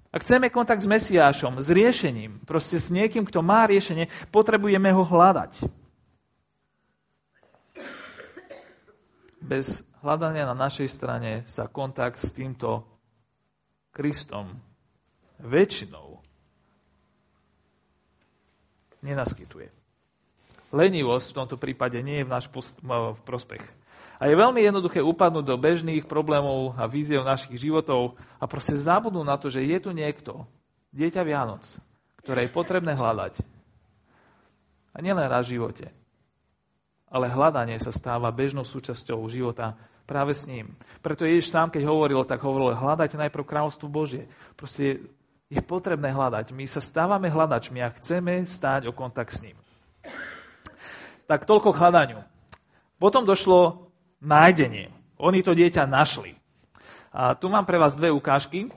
Ak 0.10 0.25
chceme 0.25 0.50
kontakt 0.50 0.81
s 0.81 0.89
Mesiášom, 0.89 1.62
s 1.62 1.69
riešením, 1.69 2.41
proste 2.41 2.81
s 2.81 2.89
niekým, 2.89 3.22
kto 3.29 3.46
má 3.46 3.69
riešenie, 3.69 4.10
potrebujeme 4.34 4.89
ho 4.89 5.05
hľadať. 5.05 5.69
Bez 9.38 9.86
hľadania 10.01 10.50
na 10.50 10.58
našej 10.58 10.89
strane 10.89 11.46
sa 11.46 11.69
kontakt 11.69 12.17
s 12.25 12.34
týmto 12.34 12.89
Kristom 13.93 14.58
väčšinou 15.46 16.08
nenaskytuje. 19.06 19.72
Lenivosť 20.70 21.27
v 21.34 21.38
tomto 21.38 21.58
prípade 21.58 21.98
nie 22.06 22.22
je 22.22 22.27
v 22.29 22.34
náš 22.34 22.46
v 22.51 23.22
prospech. 23.25 23.63
A 24.20 24.27
je 24.27 24.36
veľmi 24.36 24.60
jednoduché 24.60 25.00
upadnúť 25.00 25.46
do 25.48 25.56
bežných 25.56 26.03
problémov 26.06 26.75
a 26.75 26.86
víziev 26.86 27.24
našich 27.24 27.56
životov 27.56 28.20
a 28.38 28.46
proste 28.46 28.75
zabudnúť 28.75 29.25
na 29.25 29.39
to, 29.39 29.48
že 29.48 29.63
je 29.63 29.77
tu 29.79 29.96
niekto, 29.96 30.44
dieťa 30.91 31.24
Vianoc, 31.24 31.63
ktoré 32.22 32.46
je 32.46 32.51
potrebné 32.51 32.94
hľadať. 32.94 33.39
A 34.94 34.98
nielen 35.00 35.25
raz 35.25 35.48
v 35.48 35.58
živote, 35.58 35.88
ale 37.08 37.32
hľadanie 37.32 37.79
sa 37.79 37.96
stáva 37.96 38.29
bežnou 38.29 38.68
súčasťou 38.68 39.24
života 39.32 39.74
práve 40.03 40.36
s 40.36 40.46
ním. 40.46 40.75
Preto 41.00 41.24
Ježiš 41.24 41.50
sám, 41.50 41.72
keď 41.72 41.88
hovoril, 41.88 42.22
tak 42.27 42.44
hovoril, 42.44 42.75
hľadajte 42.75 43.18
najprv 43.18 43.46
kráľovstvo 43.46 43.88
Božie. 43.88 44.27
Proste 44.60 45.06
je 45.50 45.62
potrebné 45.65 46.13
hľadať. 46.13 46.53
My 46.53 46.70
sa 46.70 46.77
stávame 46.77 47.25
hľadačmi 47.34 47.82
a 47.82 47.94
chceme 47.98 48.46
stáť 48.46 48.86
o 48.86 48.94
kontakt 48.94 49.34
s 49.34 49.41
ním. 49.41 49.58
Tak 51.25 51.50
toľko 51.50 51.74
k 51.74 51.82
hľadaniu. 51.82 52.22
Potom 53.01 53.25
došlo 53.25 53.89
nájdenie. 54.22 54.94
Oni 55.18 55.41
to 55.41 55.58
dieťa 55.58 55.89
našli. 55.89 56.38
A 57.10 57.34
tu 57.34 57.50
mám 57.50 57.65
pre 57.65 57.82
vás 57.82 57.98
dve 57.98 58.13
ukážky. 58.13 58.70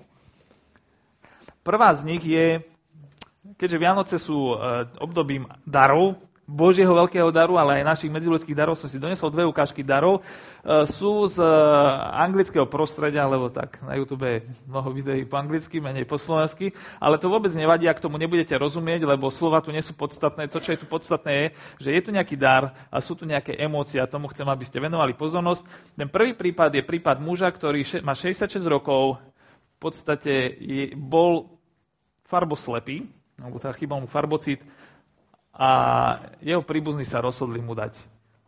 Prvá 1.61 1.93
z 1.93 2.09
nich 2.09 2.25
je, 2.25 2.65
keďže 3.61 3.79
Vianoce 3.79 4.17
sú 4.17 4.57
e, 4.57 4.89
obdobím 4.99 5.47
darov, 5.69 6.17
Božieho 6.43 6.91
veľkého 6.91 7.31
daru, 7.31 7.55
ale 7.55 7.81
aj 7.81 7.95
našich 7.95 8.11
medziludských 8.11 8.59
darov 8.59 8.75
som 8.75 8.91
si 8.91 8.99
donesol 8.99 9.31
dve 9.31 9.47
ukážky 9.47 9.87
darov. 9.87 10.19
E, 10.19 10.83
sú 10.91 11.31
z 11.31 11.39
e, 11.39 11.47
anglického 12.19 12.67
prostredia, 12.67 13.23
lebo 13.31 13.47
tak 13.47 13.79
na 13.87 13.95
YouTube 13.95 14.27
je 14.27 14.43
mnoho 14.67 14.91
videí 14.91 15.23
po 15.23 15.39
anglicky, 15.39 15.79
menej 15.79 16.03
po 16.03 16.19
slovensky, 16.19 16.75
ale 16.99 17.23
to 17.23 17.31
vôbec 17.31 17.55
nevadí, 17.55 17.87
ak 17.87 18.03
tomu 18.03 18.19
nebudete 18.19 18.59
rozumieť, 18.59 19.07
lebo 19.07 19.31
slova 19.31 19.63
tu 19.63 19.71
nie 19.71 19.81
sú 19.87 19.95
podstatné. 19.95 20.51
To, 20.51 20.59
čo 20.59 20.75
je 20.75 20.83
tu 20.83 20.87
podstatné, 20.91 21.31
je, 21.31 21.47
že 21.79 21.91
je 21.95 22.01
tu 22.03 22.11
nejaký 22.11 22.35
dar 22.35 22.75
a 22.91 22.99
sú 22.99 23.15
tu 23.15 23.23
nejaké 23.23 23.55
emócie 23.55 24.03
a 24.03 24.11
tomu 24.11 24.27
chcem, 24.35 24.45
aby 24.51 24.67
ste 24.67 24.83
venovali 24.83 25.15
pozornosť. 25.15 25.63
Ten 25.95 26.11
prvý 26.11 26.35
prípad 26.35 26.75
je 26.75 26.83
prípad 26.83 27.23
muža, 27.23 27.55
ktorý 27.55 27.87
má 28.03 28.19
66 28.19 28.59
rokov, 28.67 29.23
v 29.55 29.79
podstate 29.79 30.59
je, 30.59 30.85
bol 30.99 31.55
farboslepý, 32.27 33.07
alebo 33.39 33.63
teda 33.63 33.75
chýbal 33.79 34.03
mu 34.03 34.09
farbocit, 34.11 34.63
a 35.53 35.71
jeho 36.41 36.65
príbuzní 36.65 37.05
sa 37.05 37.21
rozhodli 37.21 37.61
mu 37.61 37.77
dať 37.77 38.01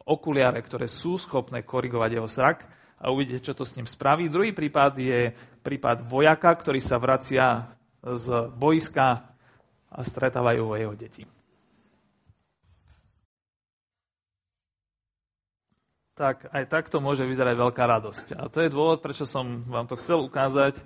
okuliare, 0.09 0.61
ktoré 0.61 0.89
sú 0.89 1.21
schopné 1.21 1.65
korigovať 1.65 2.11
jeho 2.17 2.29
zrak 2.29 2.59
a 3.01 3.13
uvidíte, 3.13 3.53
čo 3.53 3.57
to 3.57 3.65
s 3.65 3.77
ním 3.77 3.89
spraví. 3.89 4.33
Druhý 4.33 4.57
prípad 4.57 4.93
je 4.97 5.33
prípad 5.61 6.05
vojaka, 6.05 6.49
ktorý 6.57 6.81
sa 6.81 6.97
vracia 6.97 7.77
z 8.01 8.53
boiska 8.57 9.29
a 9.93 10.01
stretávajú 10.01 10.63
ho 10.65 10.75
jeho 10.77 10.95
deti. 10.97 11.25
Tak 16.15 16.55
aj 16.55 16.65
takto 16.71 17.03
môže 17.03 17.27
vyzerať 17.27 17.59
veľká 17.59 17.85
radosť. 17.91 18.27
A 18.39 18.47
to 18.47 18.63
je 18.63 18.71
dôvod, 18.71 19.03
prečo 19.03 19.27
som 19.27 19.67
vám 19.67 19.91
to 19.91 19.99
chcel 19.99 20.23
ukázať 20.23 20.79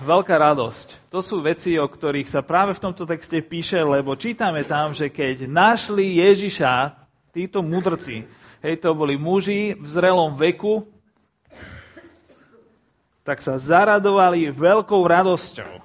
veľká 0.00 0.40
radosť. 0.40 1.12
To 1.12 1.20
sú 1.20 1.44
veci, 1.44 1.76
o 1.76 1.84
ktorých 1.84 2.24
sa 2.24 2.40
práve 2.40 2.72
v 2.72 2.80
tomto 2.80 3.04
texte 3.04 3.44
píše, 3.44 3.84
lebo 3.84 4.16
čítame 4.16 4.64
tam, 4.64 4.96
že 4.96 5.12
keď 5.12 5.44
našli 5.44 6.16
Ježiša, 6.16 6.96
títo 7.28 7.60
mudrci, 7.60 8.24
hej, 8.64 8.74
to 8.80 8.96
boli 8.96 9.20
muži 9.20 9.76
v 9.76 9.84
zrelom 9.84 10.32
veku, 10.32 10.88
tak 13.20 13.44
sa 13.44 13.60
zaradovali 13.60 14.48
veľkou 14.48 15.00
radosťou. 15.04 15.84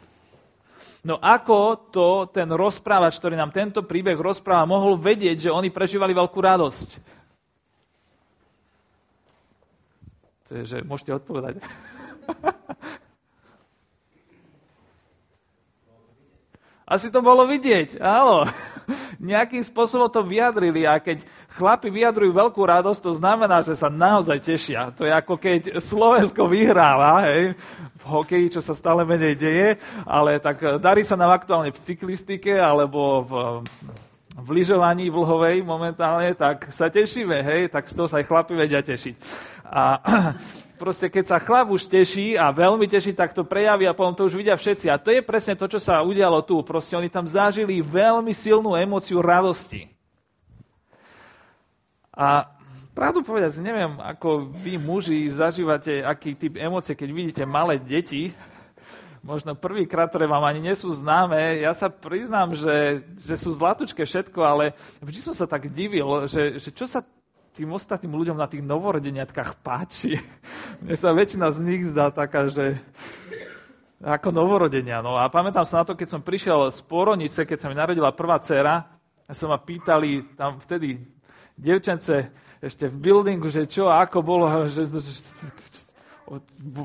No 1.00 1.16
ako 1.20 1.60
to 1.92 2.08
ten 2.28 2.48
rozprávač, 2.52 3.16
ktorý 3.20 3.40
nám 3.40 3.56
tento 3.56 3.84
príbeh 3.88 4.20
rozpráva, 4.20 4.68
mohol 4.68 5.00
vedieť, 5.00 5.48
že 5.48 5.56
oni 5.56 5.72
prežívali 5.72 6.12
veľkú 6.12 6.40
radosť? 6.40 6.88
To 10.48 10.52
je, 10.60 10.64
že 10.64 10.78
môžete 10.84 11.16
odpovedať. 11.16 11.64
Asi 16.90 17.14
to 17.14 17.22
bolo 17.22 17.46
vidieť, 17.46 18.02
áno. 18.02 18.50
nejakým 19.22 19.62
spôsobom 19.62 20.10
to 20.10 20.26
vyjadrili 20.26 20.90
a 20.90 20.98
keď 20.98 21.22
chlapi 21.54 21.94
vyjadrujú 21.94 22.34
veľkú 22.34 22.62
radosť, 22.66 23.02
to 23.04 23.14
znamená, 23.14 23.62
že 23.62 23.78
sa 23.78 23.94
naozaj 23.94 24.42
tešia. 24.42 24.90
To 24.98 25.06
je 25.06 25.14
ako 25.14 25.38
keď 25.38 25.78
Slovensko 25.78 26.50
vyhráva, 26.50 27.30
hej, 27.30 27.54
v 28.00 28.04
hokeji, 28.10 28.58
čo 28.58 28.62
sa 28.64 28.74
stále 28.74 29.06
menej 29.06 29.38
deje, 29.38 29.68
ale 30.08 30.42
tak 30.42 30.82
darí 30.82 31.06
sa 31.06 31.14
nám 31.14 31.36
aktuálne 31.36 31.70
v 31.70 31.78
cyklistike 31.78 32.58
alebo 32.58 33.22
v, 33.22 33.32
v 34.40 34.48
lyžovaní 34.50 35.12
vlhovej 35.12 35.62
momentálne, 35.62 36.34
tak 36.34 36.72
sa 36.72 36.90
tešíme, 36.90 37.44
hej, 37.44 37.70
tak 37.70 37.86
z 37.86 37.94
toho 37.94 38.08
sa 38.08 38.24
aj 38.24 38.26
chlapi 38.26 38.56
vedia 38.56 38.82
tešiť. 38.82 39.16
A 39.68 40.00
proste 40.80 41.12
keď 41.12 41.26
sa 41.28 41.38
chlap 41.44 41.68
už 41.76 41.92
teší 41.92 42.40
a 42.40 42.56
veľmi 42.56 42.88
teší, 42.88 43.12
tak 43.12 43.36
to 43.36 43.44
prejaví 43.44 43.84
a 43.84 43.92
potom 43.92 44.16
to 44.16 44.32
už 44.32 44.40
vidia 44.40 44.56
všetci. 44.56 44.88
A 44.88 44.96
to 44.96 45.12
je 45.12 45.20
presne 45.20 45.60
to, 45.60 45.68
čo 45.68 45.78
sa 45.84 46.00
udialo 46.00 46.40
tu. 46.48 46.64
Proste 46.64 46.96
oni 46.96 47.12
tam 47.12 47.28
zažili 47.28 47.84
veľmi 47.84 48.32
silnú 48.32 48.80
emóciu 48.80 49.20
radosti. 49.20 49.92
A 52.16 52.48
pravdu 52.96 53.20
povedať, 53.20 53.60
neviem, 53.60 54.00
ako 54.00 54.48
vy 54.56 54.80
muži 54.80 55.28
zažívate, 55.28 56.00
aký 56.00 56.40
typ 56.40 56.56
emócie, 56.56 56.96
keď 56.96 57.10
vidíte 57.12 57.44
malé 57.44 57.76
deti, 57.76 58.32
možno 59.20 59.56
prvýkrát, 59.56 60.08
ktoré 60.08 60.28
vám 60.28 60.48
ani 60.48 60.64
nie 60.64 60.76
sú 60.76 60.92
známe. 60.96 61.60
Ja 61.60 61.76
sa 61.76 61.92
priznám, 61.92 62.56
že, 62.56 63.04
že 63.20 63.36
sú 63.36 63.52
zlatučké 63.52 64.08
všetko, 64.08 64.40
ale 64.40 64.72
vždy 65.04 65.20
som 65.20 65.36
sa 65.36 65.44
tak 65.44 65.68
divil, 65.72 66.28
že, 66.28 66.56
že 66.60 66.72
čo 66.72 66.88
sa 66.88 67.04
tým 67.54 67.74
ostatným 67.74 68.14
ľuďom 68.16 68.38
na 68.38 68.48
tých 68.48 68.64
novorodeniatkách 68.64 69.60
páči. 69.62 70.18
Mne 70.84 70.96
sa 70.96 71.14
väčšina 71.16 71.50
z 71.52 71.60
nich 71.66 71.84
zdá 71.90 72.10
taká, 72.14 72.48
že 72.48 72.78
ako 74.00 74.32
novorodenia. 74.32 75.04
No 75.04 75.20
a 75.20 75.28
pamätám 75.28 75.68
sa 75.68 75.84
na 75.84 75.88
to, 75.88 75.96
keď 75.96 76.08
som 76.08 76.22
prišiel 76.24 76.72
z 76.72 76.80
Poronice, 76.88 77.44
keď 77.44 77.58
sa 77.60 77.68
mi 77.68 77.76
narodila 77.76 78.16
prvá 78.16 78.40
dcera, 78.40 79.00
a 79.30 79.32
sa 79.38 79.46
ma 79.46 79.62
pýtali 79.62 80.34
tam 80.34 80.58
vtedy 80.58 80.98
devčence 81.54 82.34
ešte 82.58 82.90
v 82.90 82.98
buildingu, 82.98 83.54
že 83.54 83.70
čo, 83.70 83.94
ako 83.94 84.26
bolo, 84.26 84.66
že, 84.66 84.90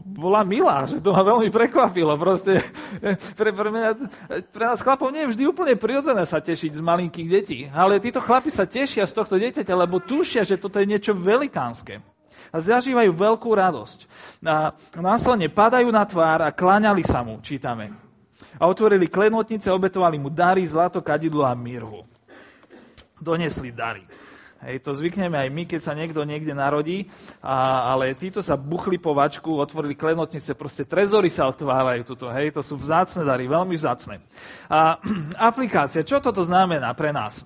bola 0.09 0.41
milá, 0.41 0.89
že 0.89 1.05
to 1.05 1.13
ma 1.13 1.21
veľmi 1.21 1.53
prekvapilo. 1.53 2.17
Proste, 2.17 2.65
pre, 3.39 3.53
pre, 3.53 3.69
mňa, 3.69 3.91
pre 4.49 4.65
nás 4.65 4.81
chlapov 4.81 5.13
nie 5.13 5.29
je 5.29 5.37
vždy 5.37 5.45
úplne 5.45 5.75
prirodzené 5.77 6.25
sa 6.25 6.41
tešiť 6.41 6.73
z 6.73 6.83
malinkých 6.83 7.29
detí, 7.29 7.59
ale 7.69 8.01
títo 8.01 8.25
chlapi 8.25 8.49
sa 8.49 8.65
tešia 8.65 9.05
z 9.05 9.13
tohto 9.13 9.37
dieťaťa, 9.37 9.75
lebo 9.77 10.01
tušia, 10.01 10.49
že 10.49 10.57
toto 10.57 10.81
je 10.81 10.89
niečo 10.89 11.13
velikánske. 11.13 12.01
A 12.55 12.57
zažívajú 12.63 13.11
veľkú 13.13 13.51
radosť. 13.51 13.99
A 14.47 14.73
následne 14.97 15.51
padajú 15.51 15.91
na 15.91 16.07
tvár 16.07 16.47
a 16.47 16.55
kláňali 16.55 17.03
sa 17.03 17.21
mu, 17.21 17.43
čítame. 17.43 17.91
A 18.57 18.71
otvorili 18.71 19.11
klenotnice, 19.11 19.67
obetovali 19.75 20.17
mu 20.17 20.31
dary, 20.31 20.63
zlato, 20.63 21.03
kadidlo 21.03 21.43
a 21.43 21.53
mirhu. 21.59 22.07
Donesli 23.19 23.75
dary. 23.75 24.07
Hej, 24.65 24.81
to 24.81 24.97
zvykneme 24.97 25.37
aj 25.37 25.53
my, 25.53 25.69
keď 25.69 25.81
sa 25.85 25.93
niekto 25.93 26.25
niekde 26.25 26.57
narodí, 26.57 27.13
a, 27.45 27.93
ale 27.93 28.17
títo 28.17 28.41
sa 28.41 28.57
buchli 28.57 28.97
po 28.97 29.13
vačku, 29.13 29.61
otvorili 29.61 29.93
klenotnice, 29.93 30.57
proste 30.57 30.89
trezory 30.89 31.29
sa 31.29 31.45
otvárajú 31.53 32.09
tuto, 32.09 32.33
hej, 32.33 32.49
to 32.49 32.65
sú 32.65 32.81
vzácne 32.81 33.29
dary, 33.29 33.45
veľmi 33.45 33.77
vzácne. 33.77 34.25
A 34.73 34.97
aplikácia, 35.53 36.01
čo 36.01 36.17
toto 36.17 36.41
znamená 36.41 36.97
pre 36.97 37.13
nás? 37.13 37.45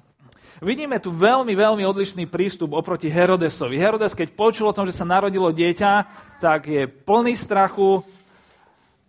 Vidíme 0.63 1.03
tu 1.03 1.11
veľmi, 1.11 1.55
veľmi 1.59 1.83
odlišný 1.83 2.31
prístup 2.31 2.79
oproti 2.79 3.11
Herodesovi. 3.11 3.79
Herodes, 3.79 4.15
keď 4.15 4.39
počul 4.39 4.71
o 4.71 4.75
tom, 4.75 4.87
že 4.87 4.95
sa 4.95 5.07
narodilo 5.07 5.51
dieťa, 5.51 5.91
tak 6.39 6.71
je 6.71 6.87
plný 6.87 7.35
strachu, 7.35 8.03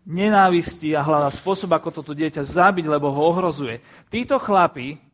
nenávisti 0.09 0.97
a 0.97 1.05
hľadá 1.05 1.29
spôsob, 1.29 1.69
ako 1.77 2.01
toto 2.01 2.17
dieťa 2.17 2.41
zabiť, 2.41 2.85
lebo 2.89 3.13
ho 3.13 3.21
ohrozuje. 3.29 3.81
Títo 4.09 4.41
chlapi 4.41 5.08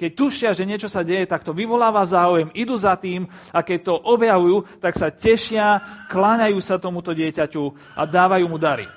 keď 0.00 0.10
tušia, 0.16 0.50
že 0.56 0.64
niečo 0.64 0.88
sa 0.88 1.04
deje, 1.04 1.28
tak 1.28 1.44
to 1.44 1.52
vyvoláva 1.52 2.08
záujem, 2.08 2.48
idú 2.56 2.72
za 2.72 2.96
tým 2.96 3.28
a 3.52 3.60
keď 3.60 3.78
to 3.84 3.94
objavujú, 4.00 4.80
tak 4.80 4.96
sa 4.96 5.12
tešia, 5.12 5.84
kláňajú 6.08 6.56
sa 6.64 6.80
tomuto 6.80 7.12
dieťaťu 7.12 7.64
a 8.00 8.08
dávajú 8.08 8.48
mu 8.48 8.56
dary. 8.56 8.88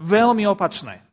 Veľmi 0.00 0.48
opačné. 0.48 1.04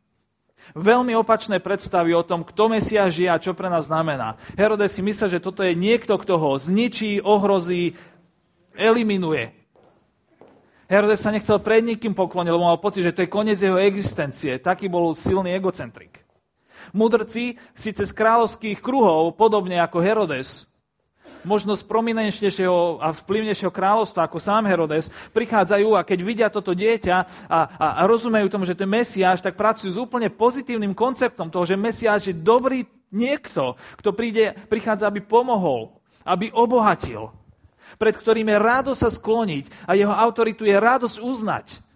Veľmi 0.72 1.12
opačné 1.12 1.60
predstavy 1.60 2.16
o 2.16 2.24
tom, 2.24 2.40
kto 2.40 2.72
Mesia 2.72 3.04
žije 3.12 3.28
a 3.28 3.36
čo 3.36 3.52
pre 3.52 3.68
nás 3.68 3.92
znamená. 3.92 4.40
Herodes 4.56 4.96
si 4.96 5.04
myslel, 5.04 5.36
že 5.36 5.44
toto 5.44 5.60
je 5.60 5.76
niekto, 5.76 6.16
kto 6.16 6.40
ho 6.40 6.56
zničí, 6.56 7.20
ohrozí, 7.20 8.00
eliminuje. 8.72 9.52
Herodes 10.88 11.20
sa 11.20 11.28
nechcel 11.28 11.60
pred 11.60 11.84
nikým 11.84 12.16
pokloniť, 12.16 12.48
lebo 12.48 12.64
mal 12.64 12.80
pocit, 12.80 13.04
že 13.04 13.12
to 13.12 13.28
je 13.28 13.32
koniec 13.32 13.60
jeho 13.60 13.76
existencie. 13.76 14.56
Taký 14.56 14.88
bol 14.88 15.12
silný 15.12 15.52
egocentrik. 15.52 16.27
Mudrci 16.92 17.56
síce 17.76 18.02
z 18.04 18.12
kráľovských 18.12 18.78
kruhov, 18.78 19.36
podobne 19.36 19.80
ako 19.80 19.98
Herodes, 20.00 20.68
možno 21.46 21.76
z 21.78 21.86
prominentnejšieho 21.86 22.98
a 22.98 23.14
vplyvnejšieho 23.14 23.70
kráľovstva 23.70 24.26
ako 24.26 24.38
sám 24.42 24.66
Herodes, 24.66 25.12
prichádzajú 25.32 25.94
a 25.94 26.06
keď 26.06 26.18
vidia 26.20 26.48
toto 26.50 26.74
dieťa 26.74 27.16
a, 27.16 27.60
a, 27.78 27.88
a 27.98 28.02
rozumejú 28.08 28.50
tomu, 28.50 28.66
že 28.66 28.74
to 28.74 28.84
je 28.84 28.94
Mesiáš, 28.94 29.44
tak 29.44 29.54
pracujú 29.54 29.90
s 29.94 30.00
úplne 30.00 30.32
pozitívnym 30.32 30.94
konceptom 30.96 31.52
toho, 31.52 31.64
že 31.64 31.78
Mesiáš 31.78 32.32
je 32.32 32.36
dobrý 32.36 32.84
niekto, 33.14 33.78
kto 34.00 34.10
príde, 34.12 34.52
prichádza, 34.68 35.08
aby 35.08 35.24
pomohol, 35.24 35.96
aby 36.26 36.52
obohatil, 36.52 37.32
pred 37.96 38.12
ktorým 38.12 38.52
je 38.52 38.58
rádo 38.60 38.92
sa 38.92 39.08
skloniť 39.08 39.88
a 39.88 39.96
jeho 39.96 40.12
autoritu 40.12 40.68
je 40.68 40.76
radosť 40.76 41.18
uznať. 41.24 41.87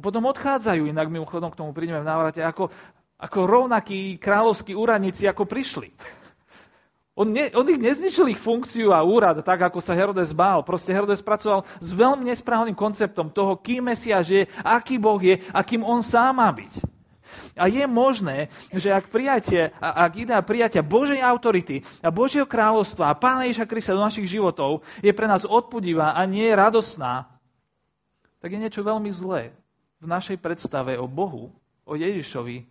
Potom 0.00 0.24
odchádzajú, 0.32 0.88
inak 0.88 1.12
mimochodom 1.12 1.52
k 1.52 1.58
tomu 1.60 1.76
prídeme 1.76 2.00
v 2.00 2.08
návrate, 2.08 2.40
ako, 2.40 2.72
ako 3.20 3.38
rovnakí 3.44 4.16
kráľovskí 4.16 4.72
úradníci, 4.72 5.28
ako 5.28 5.44
prišli. 5.44 5.92
On, 7.20 7.28
ne, 7.28 7.52
on 7.52 7.68
ich 7.68 7.76
nezničil 7.76 8.32
ich 8.32 8.40
funkciu 8.40 8.96
a 8.96 9.04
úrad, 9.04 9.44
tak 9.44 9.60
ako 9.60 9.84
sa 9.84 9.92
Herodes 9.92 10.32
bál. 10.32 10.64
Proste 10.64 10.96
Herodes 10.96 11.20
pracoval 11.20 11.68
s 11.76 11.92
veľmi 11.92 12.32
nesprávnym 12.32 12.72
konceptom 12.72 13.28
toho, 13.28 13.60
kým 13.60 13.92
Mesiáš 13.92 14.26
je, 14.32 14.42
aký 14.64 14.96
Boh 14.96 15.20
je 15.20 15.36
a 15.52 15.60
kým 15.60 15.84
on 15.84 16.00
sám 16.00 16.40
má 16.40 16.48
byť. 16.48 16.80
A 17.60 17.68
je 17.68 17.84
možné, 17.84 18.48
že 18.72 18.88
ak, 18.88 19.12
prijatie, 19.12 19.68
ak 19.78 20.12
idea 20.16 20.40
prijatia 20.40 20.80
Božej 20.80 21.20
autority 21.20 21.84
a 22.00 22.08
Božieho 22.08 22.48
kráľovstva 22.48 23.12
a 23.12 23.18
Pána 23.18 23.44
Ježa 23.46 23.68
Krista 23.68 23.92
do 23.92 24.00
našich 24.00 24.26
životov 24.26 24.80
je 25.04 25.12
pre 25.12 25.28
nás 25.28 25.44
odpudivá 25.44 26.16
a 26.16 26.24
nie 26.24 26.48
radosná, 26.48 27.28
tak 28.40 28.56
je 28.56 28.62
niečo 28.64 28.80
veľmi 28.80 29.12
zlé 29.12 29.59
v 30.00 30.06
našej 30.08 30.40
predstave 30.40 30.96
o 30.96 31.04
Bohu, 31.04 31.52
o 31.84 31.92
Ježišovi, 31.92 32.64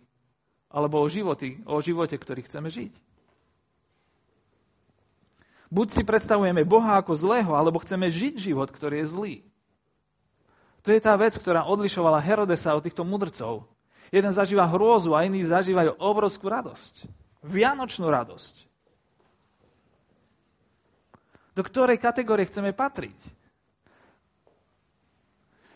alebo 0.70 1.02
o, 1.02 1.06
životy, 1.06 1.62
o 1.66 1.78
živote, 1.78 2.18
ktorý 2.18 2.46
chceme 2.46 2.66
žiť. 2.70 2.92
Buď 5.70 5.86
si 5.94 6.02
predstavujeme 6.02 6.66
Boha 6.66 6.98
ako 6.98 7.14
zlého, 7.14 7.54
alebo 7.54 7.78
chceme 7.78 8.10
žiť 8.10 8.50
život, 8.50 8.66
ktorý 8.74 9.02
je 9.02 9.06
zlý. 9.06 9.34
To 10.82 10.90
je 10.90 10.98
tá 10.98 11.14
vec, 11.14 11.38
ktorá 11.38 11.62
odlišovala 11.68 12.18
Herodesa 12.18 12.74
od 12.74 12.82
týchto 12.82 13.06
mudrcov. 13.06 13.70
Jeden 14.10 14.34
zažíva 14.34 14.66
hrôzu 14.66 15.14
a 15.14 15.22
iní 15.22 15.46
zažívajú 15.46 15.94
obrovskú 16.02 16.50
radosť. 16.50 17.06
Vianočnú 17.46 18.10
radosť. 18.10 18.54
Do 21.54 21.62
ktorej 21.62 22.02
kategórie 22.02 22.48
chceme 22.50 22.74
patriť? 22.74 23.39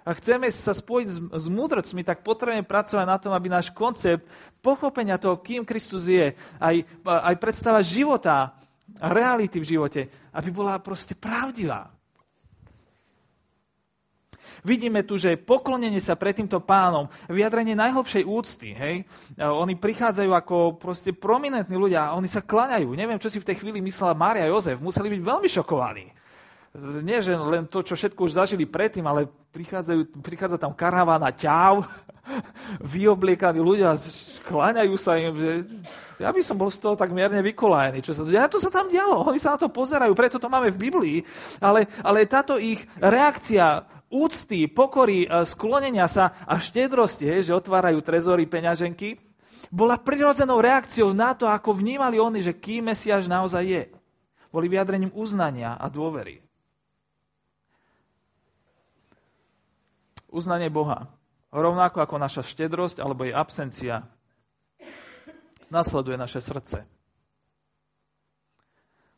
A 0.05 0.13
chceme 0.13 0.53
sa 0.53 0.77
spojiť 0.77 1.09
s, 1.09 1.19
s 1.33 1.47
múdrcmi, 1.49 2.05
tak 2.05 2.21
potrebujeme 2.21 2.69
pracovať 2.69 3.07
na 3.09 3.17
tom, 3.17 3.33
aby 3.33 3.49
náš 3.49 3.73
koncept 3.73 4.29
pochopenia 4.61 5.17
toho, 5.17 5.41
kým 5.41 5.65
Kristus 5.65 6.13
je, 6.13 6.37
aj, 6.61 6.77
aj 7.09 7.35
predstava 7.41 7.81
života 7.81 8.53
a 9.01 9.07
reality 9.09 9.57
v 9.65 9.69
živote, 9.77 10.01
aby 10.37 10.49
bola 10.53 10.77
proste 10.77 11.17
pravdivá. 11.17 11.89
Vidíme 14.61 15.09
tu, 15.09 15.17
že 15.17 15.41
poklonenie 15.41 16.05
sa 16.05 16.21
pred 16.21 16.37
týmto 16.37 16.61
pánom, 16.61 17.09
vyjadrenie 17.33 17.73
najhlbšej 17.73 18.29
úcty, 18.29 18.77
hej, 18.77 18.97
oni 19.41 19.73
prichádzajú 19.77 20.31
ako 20.37 20.57
proste 20.77 21.17
prominentní 21.17 21.81
ľudia 21.81 22.13
a 22.13 22.17
oni 22.17 22.29
sa 22.29 22.45
klaňajú. 22.45 22.93
Neviem, 22.93 23.17
čo 23.17 23.33
si 23.33 23.41
v 23.41 23.49
tej 23.49 23.57
chvíli 23.61 23.81
myslela 23.81 24.13
Mária 24.13 24.49
Jozef, 24.53 24.81
museli 24.85 25.17
byť 25.17 25.21
veľmi 25.25 25.49
šokovaní 25.49 26.24
nie 27.07 27.23
že 27.23 27.39
len 27.39 27.71
to, 27.71 27.87
čo 27.87 27.95
všetko 27.95 28.27
už 28.27 28.35
zažili 28.35 28.67
predtým, 28.67 29.07
ale 29.07 29.31
prichádza 30.19 30.59
tam 30.59 30.75
karavana 30.75 31.31
ťav, 31.31 31.87
vyobliekaní 32.99 33.63
ľudia, 33.63 33.95
kláňajú 34.43 34.95
sa 34.99 35.15
im. 35.15 35.63
Ja 36.19 36.35
by 36.35 36.43
som 36.43 36.59
bol 36.59 36.75
z 36.75 36.83
toho 36.83 36.99
tak 36.99 37.15
mierne 37.15 37.39
vykolajený. 37.47 38.03
Čo 38.03 38.13
sa, 38.19 38.23
ja 38.27 38.51
to 38.51 38.59
sa 38.59 38.75
tam 38.75 38.91
dialo, 38.91 39.23
oni 39.23 39.39
sa 39.39 39.55
na 39.55 39.63
to 39.63 39.71
pozerajú, 39.71 40.11
preto 40.19 40.43
to 40.43 40.51
máme 40.51 40.75
v 40.75 40.83
Biblii, 40.91 41.19
ale, 41.63 41.87
ale 42.03 42.27
táto 42.27 42.59
ich 42.59 42.83
reakcia 42.99 43.87
úcty, 44.11 44.67
pokory, 44.71 45.27
e, 45.27 45.47
sklonenia 45.47 46.07
sa 46.07 46.43
a 46.47 46.59
štedrosti, 46.59 47.27
že 47.43 47.55
otvárajú 47.55 47.99
trezory, 48.03 48.47
peňaženky, 48.47 49.19
bola 49.75 49.99
prirodzenou 49.99 50.63
reakciou 50.63 51.11
na 51.11 51.35
to, 51.35 51.51
ako 51.51 51.75
vnímali 51.75 52.23
oni, 52.23 52.47
že 52.47 52.55
kým 52.55 52.95
Mesiaš 52.95 53.27
naozaj 53.27 53.65
je. 53.67 53.85
Boli 54.55 54.71
vyjadrením 54.71 55.11
uznania 55.19 55.75
a 55.75 55.91
dôvery. 55.91 56.44
Uznanie 60.35 60.67
Boha. 60.67 61.07
Rovnako 61.55 62.03
ako 62.03 62.19
naša 62.19 62.43
štedrosť 62.43 62.99
alebo 62.99 63.23
jej 63.23 63.31
absencia 63.31 64.03
nasleduje 65.71 66.19
naše 66.19 66.43
srdce. 66.43 66.83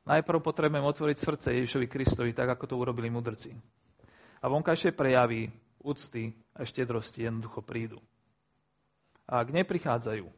Najprv 0.07 0.39
potrebujeme 0.39 0.85
otvoriť 0.87 1.17
srdce 1.19 1.49
Ježišovi 1.57 1.87
Kristovi, 1.89 2.31
tak 2.37 2.53
ako 2.53 2.65
to 2.69 2.75
urobili 2.77 3.11
mudrci. 3.11 3.57
A 4.45 4.47
vonkajšie 4.47 4.95
prejavy 4.95 5.51
úcty 5.83 6.31
a 6.55 6.63
štedrosti 6.63 7.27
jednoducho 7.27 7.65
prídu. 7.65 7.99
A 9.27 9.43
ak 9.43 9.51
neprichádzajú, 9.51 10.31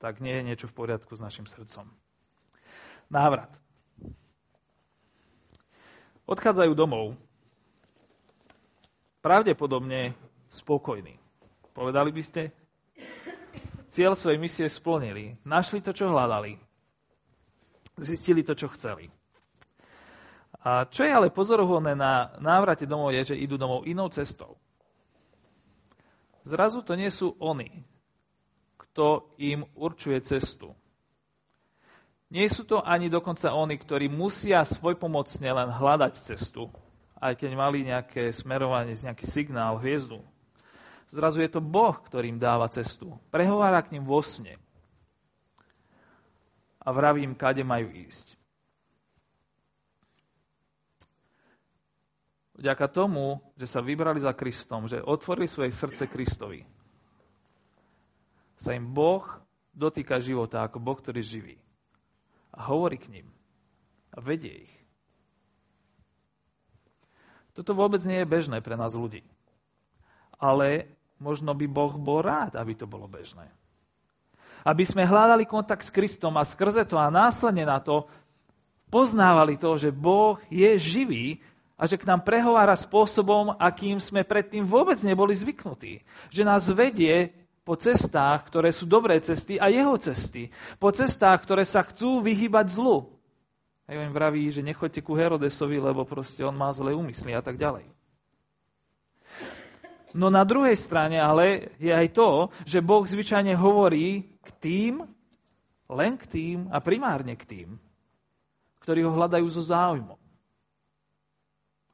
tak 0.00 0.24
nie 0.24 0.32
je 0.40 0.46
niečo 0.46 0.66
v 0.70 0.76
poriadku 0.78 1.12
s 1.12 1.20
našim 1.20 1.44
srdcom. 1.44 1.90
Návrat. 3.12 3.52
Odchádzajú 6.24 6.72
domov. 6.72 7.18
Pravdepodobne 9.28 10.16
spokojní. 10.48 11.20
Povedali 11.76 12.16
by 12.16 12.22
ste? 12.24 12.48
Cieľ 13.84 14.16
svojej 14.16 14.40
misie 14.40 14.64
splnili. 14.72 15.36
Našli 15.44 15.84
to, 15.84 15.92
čo 15.92 16.08
hľadali 16.08 16.56
zistili 17.98 18.46
to, 18.46 18.54
čo 18.54 18.70
chceli. 18.72 19.10
A 20.64 20.86
čo 20.90 21.06
je 21.06 21.12
ale 21.12 21.34
pozoruhodné 21.34 21.94
na 21.94 22.34
návrate 22.42 22.86
domov 22.86 23.14
je, 23.14 23.34
že 23.34 23.40
idú 23.40 23.58
domov 23.58 23.86
inou 23.86 24.10
cestou. 24.10 24.58
Zrazu 26.42 26.82
to 26.82 26.96
nie 26.96 27.10
sú 27.12 27.36
oni, 27.38 27.84
kto 28.80 29.36
im 29.38 29.68
určuje 29.76 30.18
cestu. 30.24 30.72
Nie 32.28 32.48
sú 32.48 32.64
to 32.64 32.84
ani 32.84 33.08
dokonca 33.08 33.52
oni, 33.52 33.76
ktorí 33.76 34.08
musia 34.08 34.64
svojpomocne 34.64 35.48
len 35.48 35.68
hľadať 35.72 36.12
cestu, 36.16 36.68
aj 37.18 37.34
keď 37.34 37.50
mali 37.54 37.82
nejaké 37.82 38.30
smerovanie, 38.30 38.94
nejaký 38.94 39.26
signál, 39.26 39.78
hviezdu. 39.82 40.22
Zrazu 41.10 41.42
je 41.42 41.50
to 41.50 41.58
Boh, 41.58 41.96
ktorým 41.98 42.38
dáva 42.38 42.70
cestu. 42.70 43.16
Prehovára 43.32 43.82
k 43.82 43.96
ním 43.96 44.06
vo 44.06 44.22
sne 44.22 44.60
a 46.78 46.88
vraví 46.88 47.20
im, 47.20 47.36
kade 47.36 47.60
majú 47.60 47.92
ísť. 47.92 48.32
Vďaka 52.58 52.86
tomu, 52.90 53.38
že 53.54 53.68
sa 53.70 53.84
vybrali 53.84 54.18
za 54.18 54.32
Kristom, 54.32 54.88
že 54.88 55.04
otvorili 55.04 55.46
svoje 55.46 55.70
srdce 55.70 56.08
Kristovi, 56.08 56.64
sa 58.58 58.74
im 58.74 58.88
Boh 58.90 59.22
dotýka 59.70 60.18
života 60.18 60.66
ako 60.66 60.82
Boh, 60.82 60.98
ktorý 60.98 61.22
živí. 61.22 61.56
A 62.50 62.66
hovorí 62.66 62.98
k 62.98 63.14
ním. 63.14 63.30
A 64.10 64.18
vedie 64.18 64.66
ich. 64.66 64.77
Toto 67.58 67.74
vôbec 67.74 67.98
nie 68.06 68.22
je 68.22 68.30
bežné 68.30 68.62
pre 68.62 68.78
nás 68.78 68.94
ľudí. 68.94 69.26
Ale 70.38 70.86
možno 71.18 71.50
by 71.58 71.66
Boh 71.66 71.98
bol 71.98 72.22
rád, 72.22 72.54
aby 72.54 72.78
to 72.78 72.86
bolo 72.86 73.10
bežné 73.10 73.50
aby 74.66 74.84
sme 74.84 75.06
hľadali 75.06 75.46
kontakt 75.46 75.86
s 75.86 75.94
Kristom 75.94 76.34
a 76.36 76.44
skrze 76.44 76.82
to 76.88 76.98
a 76.98 77.08
následne 77.08 77.64
na 77.64 77.78
to 77.78 78.04
poznávali 78.92 79.60
to, 79.60 79.76
že 79.76 79.94
Boh 79.94 80.40
je 80.48 80.76
živý 80.80 81.38
a 81.78 81.86
že 81.86 82.00
k 82.00 82.08
nám 82.08 82.26
prehovára 82.26 82.74
spôsobom, 82.74 83.54
akým 83.54 84.02
sme 84.02 84.26
predtým 84.26 84.66
vôbec 84.66 84.98
neboli 85.04 85.36
zvyknutí. 85.36 86.02
Že 86.32 86.42
nás 86.42 86.66
vedie 86.74 87.30
po 87.62 87.78
cestách, 87.78 88.48
ktoré 88.48 88.72
sú 88.74 88.88
dobré 88.88 89.20
cesty 89.22 89.60
a 89.60 89.70
jeho 89.70 89.94
cesty. 90.00 90.50
Po 90.80 90.90
cestách, 90.90 91.44
ktoré 91.44 91.62
sa 91.62 91.84
chcú 91.86 92.24
vyhybať 92.24 92.66
zlu. 92.72 93.08
A 93.88 93.96
im 93.96 94.12
vraví, 94.12 94.52
že 94.52 94.60
nechoďte 94.60 95.00
ku 95.00 95.16
Herodesovi, 95.16 95.80
lebo 95.80 96.04
proste 96.04 96.44
on 96.44 96.52
má 96.52 96.68
zlé 96.76 96.92
úmysly 96.92 97.32
a 97.32 97.40
tak 97.40 97.56
ďalej. 97.56 97.88
No 100.12 100.28
na 100.28 100.44
druhej 100.44 100.76
strane 100.76 101.20
ale 101.20 101.72
je 101.80 101.92
aj 101.92 102.08
to, 102.12 102.52
že 102.68 102.84
Boh 102.84 103.04
zvyčajne 103.04 103.56
hovorí 103.56 104.24
k 104.44 104.48
tým, 104.60 104.92
len 105.88 106.12
k 106.20 106.24
tým 106.28 106.58
a 106.68 106.80
primárne 106.84 107.32
k 107.36 107.44
tým, 107.44 107.68
ktorí 108.84 109.04
ho 109.04 109.12
hľadajú 109.12 109.46
so 109.48 109.64
záujmom. 109.64 110.20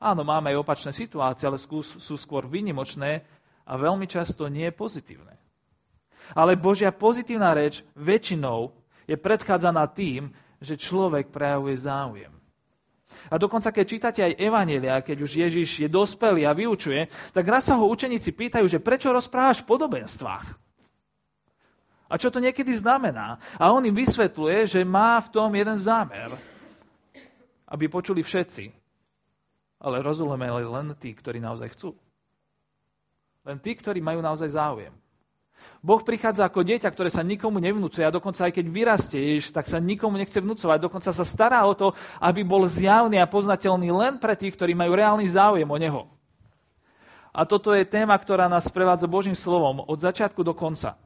Áno, 0.02 0.22
máme 0.26 0.50
aj 0.50 0.60
opačné 0.60 0.90
situácie, 0.90 1.46
ale 1.46 1.62
sú 1.62 2.14
skôr 2.18 2.44
vynimočné 2.44 3.22
a 3.64 3.72
veľmi 3.78 4.04
často 4.10 4.50
nie 4.50 4.68
pozitívne. 4.74 5.38
Ale 6.34 6.58
Božia 6.58 6.90
pozitívna 6.92 7.54
reč 7.54 7.86
väčšinou 7.96 8.72
je 9.06 9.16
predchádzaná 9.16 9.84
tým, 9.92 10.32
že 10.64 10.80
človek 10.80 11.28
prejavuje 11.28 11.76
záujem. 11.76 12.32
A 13.30 13.38
dokonca, 13.38 13.70
keď 13.70 13.84
čítate 13.86 14.20
aj 14.24 14.40
Evanelia, 14.40 15.04
keď 15.04 15.18
už 15.22 15.32
Ježiš 15.46 15.86
je 15.86 15.88
dospelý 15.88 16.44
a 16.48 16.56
vyučuje, 16.56 17.06
tak 17.30 17.44
raz 17.46 17.68
sa 17.68 17.78
ho 17.78 17.86
učeníci 17.86 18.34
pýtajú, 18.34 18.66
že 18.66 18.82
prečo 18.82 19.12
rozprávaš 19.12 19.62
v 19.62 19.70
podobenstvách? 19.70 20.46
A 22.10 22.14
čo 22.20 22.28
to 22.28 22.38
niekedy 22.38 22.74
znamená? 22.76 23.40
A 23.56 23.72
on 23.72 23.82
im 23.84 23.96
vysvetľuje, 23.96 24.68
že 24.68 24.80
má 24.84 25.18
v 25.24 25.32
tom 25.32 25.50
jeden 25.50 25.78
zámer, 25.80 26.36
aby 27.66 27.84
počuli 27.88 28.20
všetci. 28.20 28.70
Ale 29.84 30.00
rozumeli 30.00 30.64
len 30.64 30.96
tí, 30.96 31.12
ktorí 31.12 31.40
naozaj 31.40 31.76
chcú. 31.76 31.92
Len 33.44 33.60
tí, 33.60 33.76
ktorí 33.76 34.00
majú 34.00 34.24
naozaj 34.24 34.56
záujem. 34.56 34.94
Boh 35.84 36.00
prichádza 36.00 36.48
ako 36.48 36.64
dieťa, 36.64 36.88
ktoré 36.88 37.12
sa 37.12 37.20
nikomu 37.20 37.60
nevnúcuje 37.60 38.04
a 38.08 38.14
dokonca 38.14 38.48
aj 38.48 38.56
keď 38.56 38.66
vyrastieš, 38.72 39.52
tak 39.52 39.68
sa 39.68 39.76
nikomu 39.76 40.16
nechce 40.16 40.40
vnúcovať. 40.40 40.80
Dokonca 40.80 41.12
sa 41.12 41.24
stará 41.28 41.60
o 41.68 41.76
to, 41.76 41.92
aby 42.24 42.40
bol 42.40 42.64
zjavný 42.64 43.20
a 43.20 43.28
poznateľný 43.28 43.92
len 43.92 44.16
pre 44.16 44.32
tých, 44.32 44.56
ktorí 44.56 44.72
majú 44.72 44.96
reálny 44.96 45.28
záujem 45.28 45.68
o 45.68 45.76
neho. 45.76 46.08
A 47.34 47.44
toto 47.44 47.74
je 47.74 47.84
téma, 47.84 48.16
ktorá 48.16 48.48
nás 48.48 48.70
prevádza 48.70 49.10
Božím 49.10 49.34
slovom 49.36 49.82
od 49.84 49.98
začiatku 49.98 50.40
do 50.40 50.56
konca. 50.56 50.96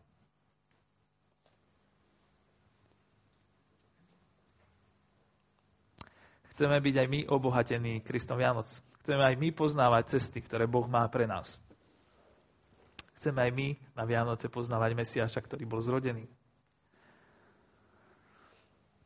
Chceme 6.53 6.83
byť 6.83 6.95
aj 7.03 7.07
my 7.07 7.21
obohatení 7.31 8.03
Kristom 8.03 8.43
Vianoc. 8.43 8.67
Chceme 9.03 9.23
aj 9.23 9.35
my 9.39 9.49
poznávať 9.55 10.19
cesty, 10.19 10.43
ktoré 10.43 10.67
Boh 10.67 10.85
má 10.91 11.07
pre 11.07 11.25
nás. 11.25 11.63
Chceme 13.19 13.43
aj 13.43 13.51
my 13.51 13.69
na 13.99 14.07
Vianoce 14.07 14.47
poznávať 14.47 14.95
Mesiáša, 14.95 15.43
ktorý 15.43 15.67
bol 15.67 15.83
zrodený. 15.83 16.31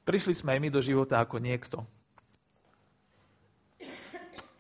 Prišli 0.05 0.37
sme 0.37 0.53
aj 0.53 0.61
my 0.61 0.68
do 0.68 0.85
života 0.85 1.16
ako 1.16 1.40
niekto. 1.40 1.81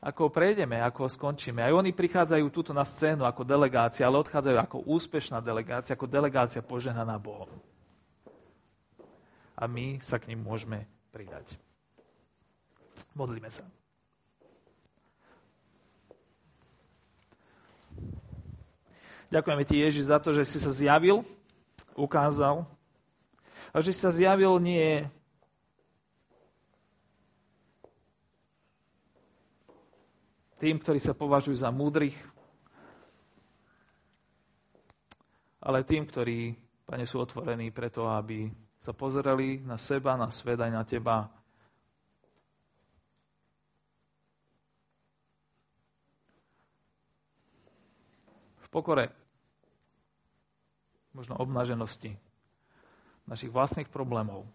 Ako 0.02 0.32
prejdeme, 0.32 0.80
ako 0.80 1.06
ho 1.06 1.10
skončíme. 1.12 1.60
Aj 1.60 1.70
oni 1.70 1.92
prichádzajú 1.92 2.48
túto 2.48 2.72
na 2.72 2.82
scénu 2.82 3.28
ako 3.28 3.44
delegácia, 3.44 4.08
ale 4.08 4.24
odchádzajú 4.24 4.56
ako 4.58 4.76
úspešná 4.88 5.44
delegácia, 5.44 5.94
ako 5.94 6.08
delegácia 6.08 6.64
poženaná 6.64 7.20
Bohom. 7.20 7.52
A 9.54 9.68
my 9.68 10.00
sa 10.00 10.16
k 10.16 10.32
ním 10.32 10.42
môžeme 10.42 10.88
pridať. 11.12 11.60
Modlíme 13.14 13.52
sa. 13.52 13.68
Ďakujeme 19.32 19.64
ti, 19.64 19.80
Ježiš, 19.80 20.12
za 20.12 20.20
to, 20.20 20.36
že 20.36 20.44
si 20.44 20.60
sa 20.60 20.68
zjavil, 20.68 21.24
ukázal. 21.96 22.68
A 23.72 23.80
že 23.80 23.96
si 23.96 24.04
sa 24.04 24.12
zjavil 24.12 24.60
nie 24.60 25.08
tým, 30.60 30.76
ktorí 30.76 31.00
sa 31.00 31.16
považujú 31.16 31.56
za 31.56 31.72
múdrych, 31.72 32.12
ale 35.64 35.80
tým, 35.88 36.04
ktorí, 36.04 36.52
Pane, 36.84 37.08
sú 37.08 37.24
otvorení 37.24 37.72
preto, 37.72 38.12
aby 38.12 38.52
sa 38.76 38.92
pozerali 38.92 39.64
na 39.64 39.80
seba, 39.80 40.12
na 40.12 40.28
svet 40.28 40.60
aj 40.60 40.70
na 40.76 40.84
Teba. 40.84 41.32
Pokore, 48.68 49.21
možno 51.12 51.36
obnaženosti 51.36 52.16
našich 53.28 53.52
vlastných 53.52 53.88
problémov. 53.88 54.48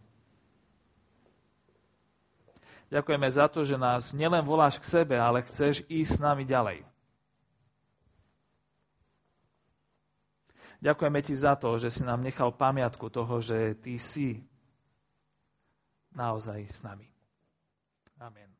Ďakujeme 2.87 3.27
za 3.27 3.51
to, 3.51 3.67
že 3.67 3.75
nás 3.75 4.15
nielen 4.15 4.43
voláš 4.47 4.79
k 4.79 5.03
sebe, 5.03 5.19
ale 5.19 5.43
chceš 5.43 5.83
ísť 5.91 6.11
s 6.17 6.23
nami 6.23 6.47
ďalej. 6.47 6.87
Ďakujeme 10.77 11.19
ti 11.25 11.33
za 11.33 11.57
to, 11.57 11.81
že 11.81 11.89
si 11.89 12.05
nám 12.05 12.21
nechal 12.21 12.53
pamiatku 12.53 13.09
toho, 13.09 13.41
že 13.41 13.75
ty 13.81 13.97
si 13.97 14.39
naozaj 16.13 16.63
s 16.69 16.79
nami. 16.85 17.09
Amen. 18.21 18.56